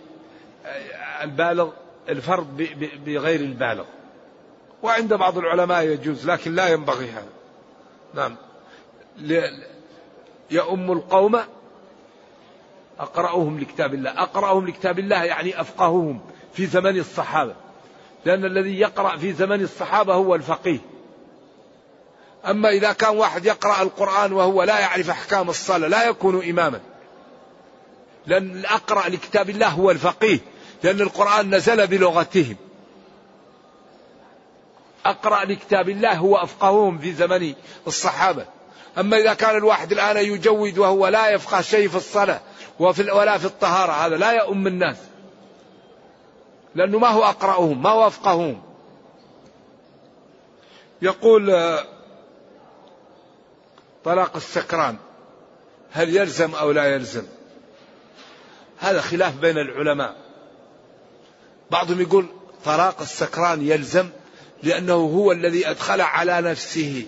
البالغ 1.23 1.71
الفرض 2.09 2.67
بغير 3.07 3.41
البالغ. 3.41 3.85
وعند 4.83 5.15
بعض 5.15 5.39
العلماء 5.39 5.83
يجوز 5.83 6.31
لكن 6.31 6.55
لا 6.55 6.69
ينبغي 6.69 7.11
هذا. 7.11 7.29
نعم. 8.15 8.37
يؤم 10.51 10.93
القوم 10.93 11.41
أقرأهم 13.01 13.61
لكتاب 13.61 13.95
الله. 13.95 14.23
أقرأهم 14.23 14.67
لكتاب 14.67 14.99
الله 14.99 15.25
يعني 15.25 15.61
أفقههم 15.61 16.21
في 16.57 16.67
زمن 16.67 16.99
الصحابة. 16.99 17.55
لأن 18.25 18.45
الذي 18.45 18.81
يقرأ 18.81 19.17
في 19.17 19.33
زمن 19.33 19.63
الصحابة 19.63 20.15
هو 20.15 20.35
الفقيه. 20.35 20.79
أما 22.47 22.69
إذا 22.69 22.93
كان 22.93 23.17
واحد 23.17 23.47
يقرأ 23.47 23.83
القرآن 23.83 24.33
وهو 24.33 24.63
لا 24.63 24.79
يعرف 24.79 25.11
أحكام 25.11 25.49
الصلاة 25.49 25.89
لا 25.89 26.09
يكون 26.09 26.49
إماما. 26.49 26.81
لأن 28.27 28.51
الأقرأ 28.51 29.09
لكتاب 29.09 29.51
الله 29.51 29.69
هو 29.69 29.91
الفقيه. 29.91 30.39
لأن 30.83 31.01
القرآن 31.01 31.55
نزل 31.55 31.87
بلغتهم. 31.87 32.57
أقرأ 35.07 35.45
لكتاب 35.45 35.89
الله 35.89 36.15
هو 36.15 36.37
أفقههم 36.37 36.99
في 36.99 37.13
زمن 37.13 37.55
الصحابة. 37.87 38.47
أما 38.99 39.19
إذا 39.19 39.35
كان 39.35 39.57
الواحد 39.57 39.93
الآن 39.93 40.17
يجود 40.17 40.79
وهو 40.79 41.09
لا 41.09 41.31
يفقه 41.31 41.61
شيء 41.61 41.89
في 41.89 41.97
الصلاة 41.97 42.41
وفي 42.81 43.11
ولا 43.11 43.39
في 43.39 43.45
الطهارة 43.45 43.93
هذا 43.93 44.17
لا 44.17 44.33
يؤم 44.33 44.67
الناس. 44.67 44.97
لأنه 46.77 46.99
ما 46.99 47.09
هو 47.09 47.25
أقرأهم 47.25 47.83
ما 47.83 47.91
هو 47.91 48.07
أفقههم. 48.07 48.63
يقول 51.03 51.77
طلاق 54.05 54.37
السكران 54.37 54.97
هل 55.93 56.17
يلزم 56.17 56.55
أو 56.55 56.71
لا 56.71 56.85
يلزم؟ 56.85 57.27
هذا 58.79 59.01
خلاف 59.01 59.37
بين 59.37 59.59
العلماء. 59.59 60.17
بعضهم 61.71 62.01
يقول 62.01 62.27
طلاق 62.65 63.01
السكران 63.01 63.63
يلزم 63.63 64.09
لأنه 64.63 64.95
هو 64.95 65.33
الذي 65.33 65.71
أدخل 65.71 66.01
على 66.01 66.41
نفسه. 66.41 67.07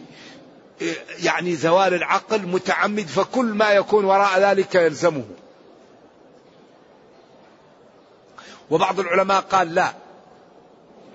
يعني 1.22 1.56
زوال 1.56 1.94
العقل 1.94 2.46
متعمد 2.46 3.06
فكل 3.06 3.46
ما 3.46 3.70
يكون 3.70 4.04
وراء 4.04 4.40
ذلك 4.40 4.74
يلزمه. 4.74 5.24
وبعض 8.70 9.00
العلماء 9.00 9.40
قال 9.40 9.74
لا. 9.74 9.92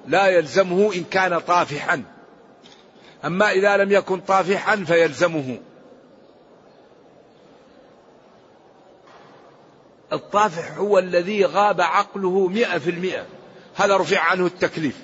لا 0.07 0.27
يلزمه 0.27 0.93
إن 0.93 1.03
كان 1.03 1.39
طافحا. 1.39 2.03
أما 3.25 3.51
إذا 3.51 3.77
لم 3.77 3.91
يكن 3.91 4.19
طافحا 4.19 4.75
فيلزمه. 4.75 5.57
الطافح 10.13 10.77
هو 10.77 10.99
الذي 10.99 11.45
غاب 11.45 11.81
عقله 11.81 12.47
مئة 12.47 12.77
في 12.77 12.89
المئة. 12.89 13.25
هذا 13.75 13.97
رفع 13.97 14.19
عنه 14.19 14.45
التكليف. 14.45 14.97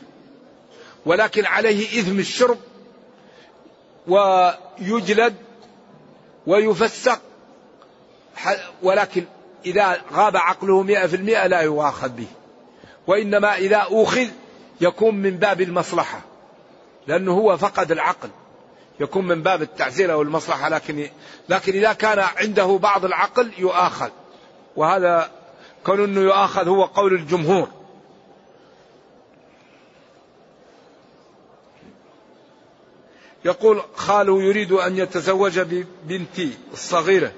ولكن 1.06 1.46
عليه 1.46 2.02
إثم 2.02 2.20
الشرب 2.20 2.58
ويجلد 4.08 5.36
ويفسق. 6.48 7.22
ولكن 8.84 9.24
إذا 9.66 10.02
غاب 10.14 10.38
عقله 10.38 10.84
مئة 10.84 11.08
في 11.08 11.16
المئة 11.16 11.48
لا 11.48 11.62
يؤاخذ 11.62 12.10
به. 12.10 12.28
وإنما 13.10 13.58
إذا 13.58 13.78
أوخذ 13.78 14.28
يكون 14.82 15.16
من 15.16 15.38
باب 15.38 15.62
المصلحة 15.62 16.22
لأنه 17.08 17.34
هو 17.34 17.58
فقد 17.58 17.92
العقل. 17.92 18.30
يكون 19.00 19.28
من 19.28 19.44
باب 19.44 19.62
التعزير 19.62 20.14
أو 20.14 20.22
المصلحة 20.22 20.70
لكن 20.70 21.10
لكن 21.50 21.74
إذا 21.74 21.94
كان 21.94 22.20
عنده 22.20 22.80
بعض 22.82 23.06
العقل 23.06 23.52
يؤاخذ. 23.58 24.10
وهذا 24.76 25.32
كون 25.86 26.04
أنه 26.04 26.22
يؤاخذ 26.22 26.68
هو 26.68 26.86
قول 26.86 27.14
الجمهور. 27.14 27.70
يقول 33.46 33.84
خاله 33.96 34.44
يريد 34.44 34.72
أن 34.72 34.98
يتزوج 34.98 35.60
ببنتي 35.60 36.54
الصغيرة. 36.74 37.32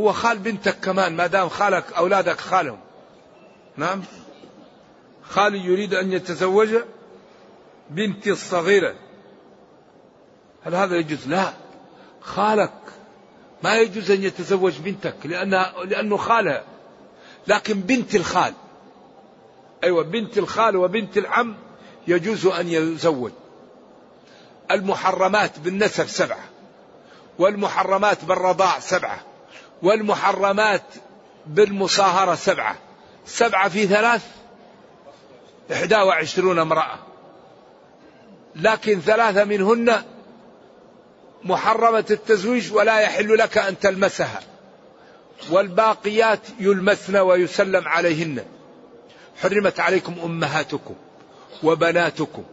هو 0.00 0.12
خال 0.12 0.38
بنتك 0.38 0.80
كمان 0.80 1.16
ما 1.16 1.26
دام 1.26 1.48
خالك 1.48 1.92
أولادك 1.92 2.40
خالهم. 2.40 2.78
نعم؟ 3.76 4.02
خالي 5.28 5.58
يريد 5.58 5.94
أن 5.94 6.12
يتزوج 6.12 6.68
بنتي 7.90 8.30
الصغيرة. 8.30 8.94
هل 10.64 10.74
هذا 10.74 10.96
يجوز؟ 10.96 11.28
لا. 11.28 11.52
خالك 12.20 12.72
ما 13.62 13.76
يجوز 13.76 14.10
أن 14.10 14.22
يتزوج 14.22 14.78
بنتك 14.78 15.16
لأنها 15.24 15.84
لأنه 15.84 16.16
خالها 16.16 16.64
لكن 17.46 17.80
بنت 17.80 18.14
الخال 18.14 18.54
أيوة 19.84 20.02
بنت 20.02 20.38
الخال 20.38 20.76
وبنت 20.76 21.18
العم 21.18 21.56
يجوز 22.08 22.46
أن 22.46 22.68
يزوج 22.68 23.32
المحرمات 24.70 25.58
بالنسب 25.58 26.06
سبعة 26.06 26.44
والمحرمات 27.38 28.24
بالرضاع 28.24 28.78
سبعة 28.78 29.20
والمحرمات 29.82 30.82
بالمصاهرة 31.46 32.34
سبعة. 32.34 32.76
سبعة 33.26 33.68
في 33.68 33.86
ثلاث؟ 33.86 34.37
إحدى 35.72 35.96
وعشرون 35.96 36.58
امرأة. 36.58 36.98
لكن 38.56 39.00
ثلاثة 39.00 39.44
منهن 39.44 40.02
محرمة 41.44 42.04
التزويج 42.10 42.72
ولا 42.72 43.00
يحل 43.00 43.38
لك 43.38 43.58
أن 43.58 43.78
تلمسها. 43.78 44.40
والباقيات 45.50 46.40
يلمسن 46.60 47.16
ويسلم 47.16 47.88
عليهن. 47.88 48.44
حرمت 49.42 49.80
عليكم 49.80 50.14
أمهاتكم 50.24 50.94
وبناتكم 51.62 52.44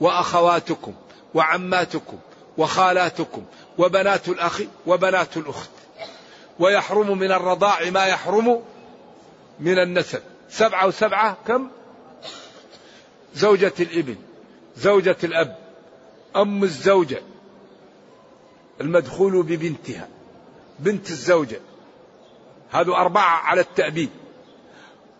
وأخواتكم 0.00 0.94
وعماتكم 1.34 2.18
وخالاتكم 2.58 3.44
وبنات 3.78 4.28
الأخ 4.28 4.60
وبنات 4.86 5.36
الأخت. 5.36 5.70
ويحرم 6.58 7.18
من 7.18 7.32
الرضاع 7.32 7.90
ما 7.90 8.06
يحرم 8.06 8.62
من 9.60 9.78
النسب. 9.78 10.20
سبعة 10.50 10.86
وسبعة 10.86 11.36
كم؟ 11.46 11.70
زوجة 13.34 13.72
الإبن 13.80 14.16
زوجة 14.76 15.16
الأب 15.24 15.58
أم 16.36 16.64
الزوجة 16.64 17.22
المدخول 18.80 19.42
ببنتها 19.42 20.08
بنت 20.78 21.10
الزوجة. 21.10 21.60
هذو 22.70 22.94
أربعة 22.94 23.36
على 23.36 23.60
التأبيد. 23.60 24.10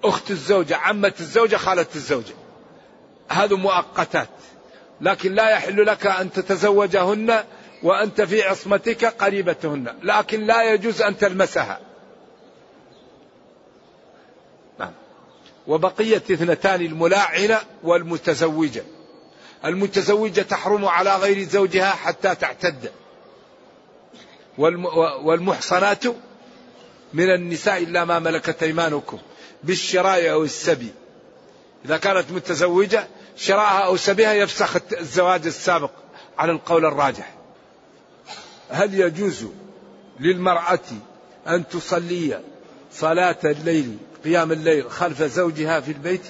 أخت 0.04 0.30
الزوجة 0.30 0.76
عمة 0.76 1.12
الزوجة 1.20 1.56
خالة 1.56 1.86
الزوجة. 1.94 2.34
هذو 3.28 3.56
مؤقتات. 3.56 4.28
لكن 5.00 5.34
لا 5.34 5.50
يحل 5.50 5.86
لك 5.86 6.06
أن 6.06 6.32
تتزوجهن 6.32 7.44
وأنت 7.82 8.20
في 8.22 8.42
عصمتك 8.42 9.04
قريبتهن. 9.04 9.94
لكن 10.02 10.40
لا 10.40 10.72
يجوز 10.72 11.02
أن 11.02 11.18
تلمسها. 11.18 11.80
وبقية 15.66 16.16
اثنتان 16.16 16.80
الملاعنة 16.80 17.60
والمتزوجة. 17.82 18.84
المتزوجة 19.64 20.40
تحرم 20.40 20.84
على 20.84 21.16
غير 21.16 21.48
زوجها 21.48 21.90
حتى 21.90 22.34
تعتد. 22.34 22.90
والمحصنات 25.24 26.04
من 27.14 27.34
النساء 27.34 27.82
إلا 27.82 28.04
ما 28.04 28.18
ملكت 28.18 28.62
أيمانكم 28.62 29.18
بالشراء 29.62 30.30
أو 30.30 30.44
السبي. 30.44 30.92
إذا 31.84 31.96
كانت 31.96 32.30
متزوجة 32.30 33.08
شراءها 33.36 33.84
أو 33.86 33.96
سبيها 33.96 34.32
يفسخ 34.32 34.76
الزواج 34.92 35.46
السابق 35.46 35.90
على 36.38 36.52
القول 36.52 36.84
الراجح. 36.84 37.34
هل 38.70 39.00
يجوز 39.00 39.46
للمرأة 40.20 40.80
أن 41.48 41.68
تصلي 41.68 42.40
صلاة 42.92 43.38
الليل 43.44 43.98
قيام 44.24 44.52
الليل 44.52 44.90
خلف 44.90 45.22
زوجها 45.22 45.80
في 45.80 45.92
البيت 45.92 46.26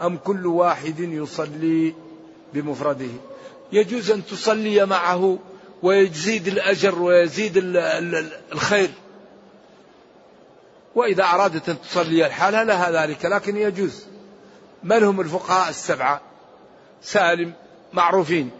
أم 0.00 0.16
كل 0.16 0.46
واحد 0.46 1.00
يصلي 1.00 1.94
بمفرده؟ 2.54 3.10
يجوز 3.72 4.10
أن 4.10 4.26
تصلي 4.26 4.86
معه 4.86 5.38
ويزيد 5.82 6.48
الأجر 6.48 7.02
ويزيد 7.02 7.52
الخير. 8.52 8.90
وإذا 10.94 11.24
أرادت 11.24 11.68
أن 11.68 11.80
تصلي 11.80 12.26
الحالة 12.26 12.62
لها 12.62 13.06
ذلك 13.06 13.24
لكن 13.24 13.56
يجوز. 13.56 14.04
من 14.82 15.04
هم 15.04 15.20
الفقهاء 15.20 15.70
السبعة؟ 15.70 16.20
سالم 17.02 17.52
معروفين. 17.92 18.50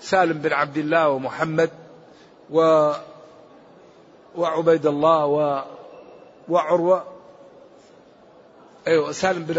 سالم 0.00 0.38
بن 0.38 0.52
عبد 0.52 0.76
الله 0.76 1.08
ومحمد 1.08 1.70
و 2.50 2.90
وعبيد 4.36 4.86
الله 4.86 5.26
و 5.26 5.64
وعروة 6.48 7.04
أيوة 8.86 9.12
سالم 9.12 9.44
بن 9.44 9.58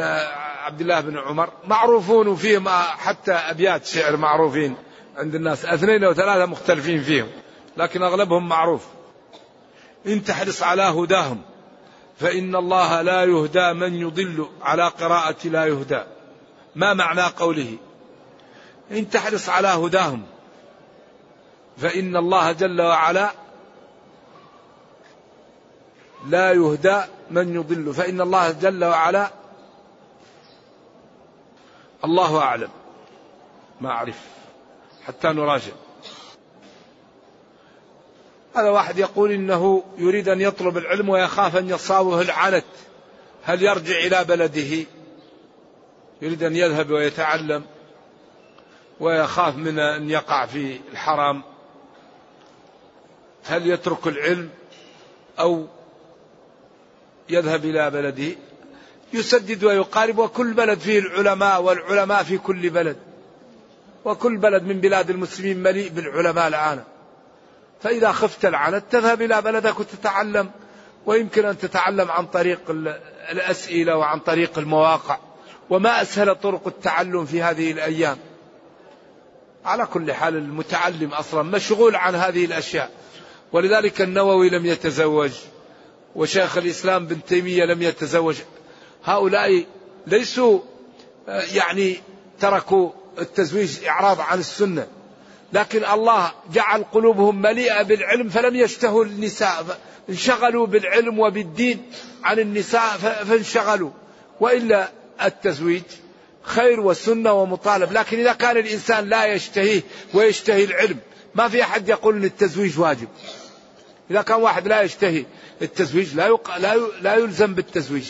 عبد 0.63 0.82
الله 0.82 1.01
بن 1.01 1.17
عمر. 1.17 1.49
معروفون 1.67 2.28
وفيهم 2.28 2.69
حتى 2.97 3.32
أبيات 3.32 3.86
شعر 3.86 4.17
معروفين 4.17 4.76
عند 5.17 5.36
الناس. 5.36 5.65
اثنين 5.65 6.03
أو 6.03 6.13
ثلاثة 6.13 6.45
مختلفين 6.45 7.03
فيهم 7.03 7.28
لكن 7.78 8.03
أغلبهم 8.03 8.49
معروف. 8.49 8.86
إن 10.07 10.24
تحرص 10.24 10.63
على 10.63 10.82
هداهم 10.82 11.41
فإن 12.19 12.55
الله 12.55 13.01
لا 13.01 13.24
يهدى 13.24 13.74
من 13.74 13.95
يضل. 13.95 14.49
على 14.61 14.88
قراءة 14.88 15.47
لا 15.47 15.65
يهدى. 15.65 16.03
ما 16.76 16.93
معنى 16.93 17.22
قوله؟ 17.22 17.78
إن 18.91 19.09
تحرص 19.09 19.49
على 19.49 19.67
هداهم 19.67 20.24
فإن 21.78 22.17
الله 22.17 22.51
جل 22.51 22.82
وعلا 22.82 23.32
لا 26.28 26.51
يهدى 26.51 27.01
من 27.32 27.56
يضل. 27.56 27.94
فإن 27.94 28.22
الله 28.22 28.52
جل 28.52 28.86
وعلا 28.86 29.32
الله 32.06 32.40
أعلم. 32.40 32.70
ما 33.82 33.90
أعرف. 33.90 34.20
حتى 35.04 35.28
نراجع. 35.28 35.72
هذا 38.56 38.70
واحد 38.70 38.98
يقول 38.98 39.32
إنه 39.32 39.84
يريد 39.98 40.30
أن 40.30 40.42
يطلب 40.42 40.78
العلم 40.78 41.10
ويخاف 41.10 41.58
أن 41.58 41.70
يصابه 41.70 42.22
العنت. 42.22 42.66
هل 43.44 43.64
يرجع 43.64 43.98
إلى 43.98 44.24
بلده؟ 44.24 44.86
يريد 46.22 46.44
أن 46.44 46.56
يذهب 46.56 46.92
ويتعلم 46.92 47.64
ويخاف 49.00 49.56
من 49.56 49.80
أن 49.80 50.10
يقع 50.10 50.46
في 50.46 50.80
الحرام. 50.92 51.44
هل 53.46 53.68
يترك 53.68 54.08
العلم 54.08 54.50
أو 55.40 55.68
يذهب 57.32 57.66
إلى 57.66 57.90
بلده 57.90 58.36
يسدد 59.14 59.64
ويقارب 59.64 60.18
وكل 60.18 60.54
بلد 60.54 60.80
فيه 60.80 61.00
العلماء 61.00 61.62
والعلماء 61.62 62.24
في 62.24 62.38
كل 62.38 62.70
بلد 62.70 62.98
وكل 64.06 64.38
بلد 64.38 64.64
من 64.64 64.80
بلاد 64.80 65.10
المسلمين 65.10 65.64
مليء 65.64 65.90
بالعلماء 65.90 66.48
الآن. 66.48 66.84
فإذا 67.82 68.12
خفت 68.12 68.46
العنت 68.46 68.84
تذهب 68.92 69.22
إلى 69.22 69.42
بلدك 69.42 69.80
وتتعلم 69.80 70.52
ويمكن 71.06 71.46
أن 71.46 71.58
تتعلم 71.58 72.12
عن 72.12 72.26
طريق 72.26 72.60
الأسئلة 73.32 73.98
وعن 73.98 74.20
طريق 74.20 74.60
المواقع. 74.60 75.18
وما 75.70 76.02
أسهل 76.02 76.36
طرق 76.36 76.68
التعلم 76.68 77.26
في 77.26 77.42
هذه 77.42 77.72
الأيام. 77.72 78.18
على 79.66 79.86
كل 79.86 80.14
حال 80.14 80.36
المتعلم 80.36 81.14
أصلا 81.14 81.44
مشغول 81.44 81.96
عن 81.96 82.16
هذه 82.16 82.46
الأشياء. 82.46 82.92
ولذلك 83.52 84.02
النووي 84.02 84.50
لم 84.50 84.66
يتزوج. 84.66 85.32
وشيخ 86.16 86.57
الإسلام 86.57 87.07
بن 87.07 87.18
تيمية 87.28 87.66
لم 87.66 87.82
يتزوج. 87.82 88.36
هؤلاء 89.05 89.66
ليسوا 90.07 90.59
آه، 91.28 91.43
يعني 91.53 91.97
تركوا 92.39 92.91
التزويج 93.20 93.86
إعراض 93.86 94.22
عن 94.22 94.39
السنة. 94.39 94.88
لكن 95.53 95.86
الله 95.86 96.32
جعل 96.53 96.84
قلوبهم 96.84 97.41
مليئة 97.41 97.82
بالعلم 97.82 98.30
فلم 98.30 98.55
يشتهوا 98.55 99.05
النساء 99.05 99.80
انشغلوا 100.09 100.68
بالعلم 100.68 101.20
وبالدين 101.20 101.91
عن 102.24 102.39
النساء 102.39 102.97
فانشغلوا. 102.97 103.91
وإلا 104.39 104.89
التزويج 105.24 105.84
خير 106.43 106.80
وسنة 106.80 107.34
ومطالب. 107.34 107.91
لكن 107.91 108.20
إذا 108.20 108.34
كان 108.34 108.57
الإنسان 108.57 109.09
لا 109.09 109.26
يشتهيه 109.26 109.82
ويشتهي 110.14 110.64
العلم 110.64 110.97
ما 111.36 111.47
في 111.47 111.64
أحد 111.64 111.89
يقول 111.89 112.16
أن 112.16 112.24
التزويج 112.24 112.80
واجب. 112.80 113.07
إذا 114.12 114.22
كان 114.22 114.41
واحد 114.41 114.68
لا 114.68 114.82
يشتهي 114.82 115.26
التزويج 115.62 116.16
لا, 116.16 116.28
يق... 116.28 116.57
لا, 116.57 116.74
ي... 116.74 116.80
لا 117.01 117.16
يلزم 117.16 117.53
بالتزويج. 117.53 118.07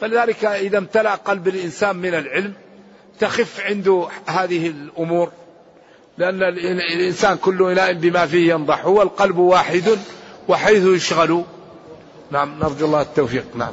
فلذلك 0.00 0.44
إذا 0.44 0.78
امتلأ 0.78 1.14
قلب 1.14 1.48
الإنسان 1.48 1.96
من 1.96 2.14
العلم 2.14 2.52
تخف 3.20 3.60
عنده 3.60 4.08
هذه 4.26 4.66
الأمور. 4.66 5.32
لأن 6.18 6.42
الإنسان 6.42 7.36
كل 7.36 7.62
إناء 7.70 7.92
بما 7.92 8.26
فيه 8.26 8.52
ينضح. 8.52 8.84
هو 8.84 9.02
القلب 9.02 9.38
واحد 9.38 9.98
وحيث 10.48 10.84
يشغل. 10.84 11.44
نعم 12.30 12.58
نرجو 12.58 12.86
الله 12.86 13.00
التوفيق. 13.00 13.44
نعم. 13.54 13.72